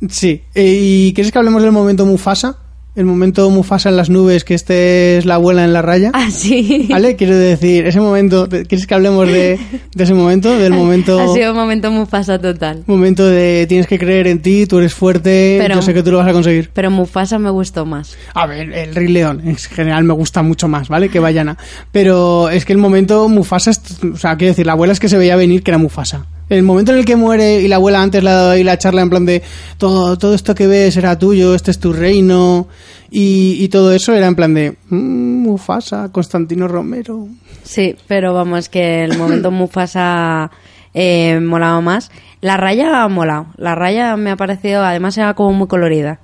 [0.07, 0.43] Sí.
[0.53, 2.57] Eh, ¿Y quieres que hablemos del momento Mufasa?
[2.97, 6.09] El momento Mufasa en las nubes, que este es la abuela en la raya.
[6.15, 6.87] Ah, sí.
[6.89, 7.15] ¿Vale?
[7.15, 9.59] Quiero decir, ese momento, ¿quieres que hablemos de,
[9.93, 10.57] de ese momento?
[10.57, 11.19] Del momento...
[11.19, 12.83] Ha sido un momento Mufasa total.
[12.87, 16.11] Momento de tienes que creer en ti, tú eres fuerte, Pero- yo sé que tú
[16.11, 16.71] lo vas a conseguir.
[16.73, 18.17] Pero Mufasa me gustó más.
[18.33, 21.09] A ver, el Rey León en general me gusta mucho más, ¿vale?
[21.09, 21.55] Que Bayana.
[21.91, 23.71] Pero es que el momento Mufasa,
[24.11, 26.25] o sea, quiero decir, la abuela es que se veía venir que era Mufasa.
[26.49, 28.77] El momento en el que muere y la abuela antes le ha dado ahí la
[28.77, 29.43] charla en plan de
[29.77, 32.67] todo, todo esto que ves era tuyo, este es tu reino
[33.11, 37.27] y, y todo eso era en plan de "Mm, Mufasa, Constantino Romero.
[37.63, 40.49] Sí, pero vamos, que el momento Mufasa
[40.93, 42.11] eh, molaba más.
[42.39, 43.47] La raya ha molado.
[43.57, 46.19] La raya me ha parecido, además era como muy colorida.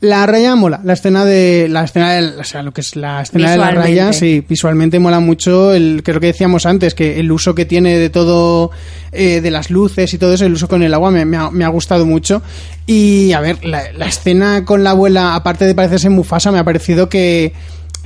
[0.00, 3.22] La raya mola, la escena de la escena del- o sea, lo que es la
[3.22, 7.32] escena de la raya, sí, visualmente mola mucho el creo que decíamos antes que el
[7.32, 8.70] uso que tiene de todo
[9.10, 11.50] eh, de las luces y todo eso, el uso con el agua me, me ha,
[11.50, 12.42] me ha gustado mucho.
[12.86, 16.64] Y a ver, la, la escena con la abuela aparte de parecerse Mufasa me ha
[16.64, 17.52] parecido que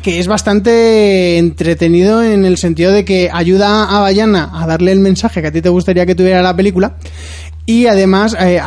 [0.02, 4.98] que es bastante entretenido en el sentido de que ayuda a Bayana a darle el
[4.98, 6.96] mensaje que a ti te gustaría que tuviera la película
[7.64, 8.60] y además eh,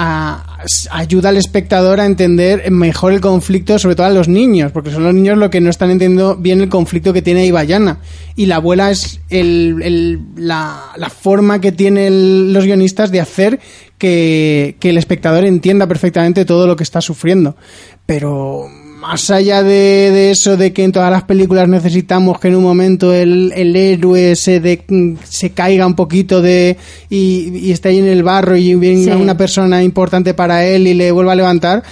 [0.89, 5.04] ayuda al espectador a entender mejor el conflicto, sobre todo a los niños, porque son
[5.04, 8.00] los niños los que no están entendiendo bien el conflicto que tiene Ibayana.
[8.38, 13.60] Y la abuela es el, la, la forma que tienen los guionistas de hacer
[13.98, 17.58] que el espectador entienda perfectamente todo lo que está sufriendo.
[18.06, 18.70] Pero
[19.08, 22.64] más allá de, de eso, de que en todas las películas necesitamos que en un
[22.64, 26.78] momento el, el héroe se, de- se caiga un poquito de
[27.10, 29.10] y, y esté ahí en el barro y Sí.
[29.12, 31.84] una persona importante para él y le vuelva a levantar,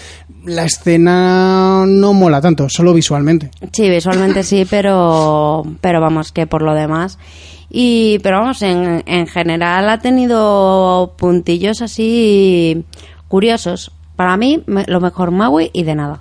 [0.46, 3.50] la escena no mola tanto, solo visualmente.
[3.72, 7.18] Sí, visualmente sí, pero, pero vamos, que por lo demás.
[7.70, 12.84] Y, pero vamos, en, en general ha tenido puntillos así
[13.28, 13.92] curiosos.
[14.16, 16.18] Para mí, me- lo mejor Maui y de nada.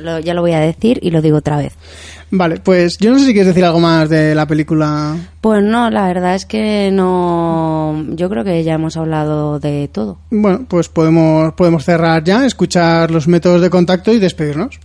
[0.00, 1.74] Lo- ya lo voy a decir y lo digo otra vez.
[2.30, 5.16] Vale, pues yo no sé si quieres decir algo más de la película.
[5.40, 8.04] Pues no, la verdad es que no.
[8.10, 10.18] Yo creo que ya hemos hablado de todo.
[10.30, 14.80] Bueno, pues podemos, podemos cerrar ya, escuchar los métodos de contacto y despedirnos.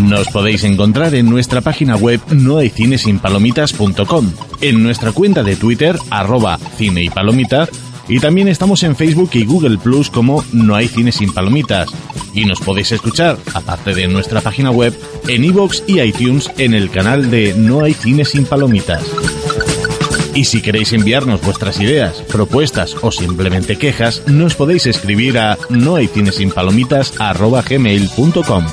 [0.00, 7.02] Nos podéis encontrar en nuestra página web nohaycinesinpalomitas.com, en nuestra cuenta de Twitter, arroba cine
[7.02, 7.68] y palomitas,
[8.08, 11.88] y también estamos en Facebook y Google Plus como No hay cine sin palomitas.
[12.34, 14.98] Y nos podéis escuchar, aparte de nuestra página web,
[15.28, 19.04] en iVoox y iTunes en el canal de No hay cine sin palomitas.
[20.34, 28.64] Y si queréis enviarnos vuestras ideas, propuestas o simplemente quejas, nos podéis escribir a nohaycinesinpalomitas.gmail.com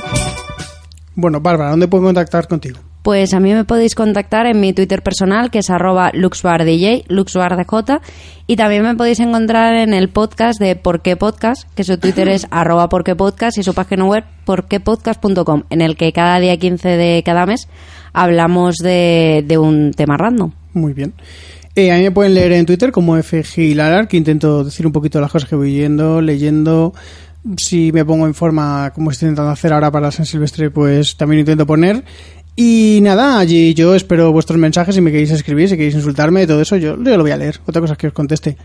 [1.15, 2.77] Bueno, Bárbara, ¿dónde puedo contactar contigo?
[3.05, 8.01] Pues a mí me podéis contactar en mi Twitter personal, que es arroba luxbardj, luxbardj,
[8.47, 12.27] y también me podéis encontrar en el podcast de Por qué Podcast, que su Twitter
[12.29, 16.57] es arroba por qué podcast y su página web porquepodcast.com, en el que cada día
[16.57, 17.67] 15 de cada mes
[18.11, 20.53] hablamos de, de un tema random.
[20.73, 21.13] Muy bien.
[21.75, 25.21] Eh, a mí me pueden leer en Twitter como FGLarar, que intento decir un poquito
[25.21, 26.95] las cosas que voy yendo, leyendo.
[27.57, 31.41] Si me pongo en forma, como estoy intentando hacer ahora para San Silvestre, pues también
[31.41, 32.03] intento poner.
[32.55, 34.95] Y nada, allí yo espero vuestros mensajes.
[34.95, 37.59] Si me queréis escribir, si queréis insultarme, todo eso, yo, yo lo voy a leer.
[37.65, 38.57] Otra cosa es que os conteste.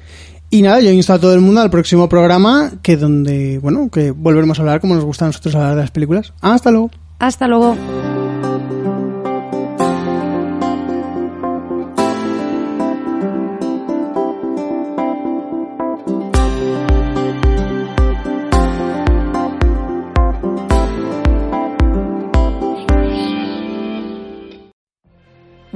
[0.48, 4.10] Y nada, yo insto a todo el mundo al próximo programa, que donde, bueno, que
[4.10, 6.32] volveremos a hablar como nos gusta a nosotros hablar de las películas.
[6.40, 6.90] Hasta luego.
[7.18, 7.76] Hasta luego.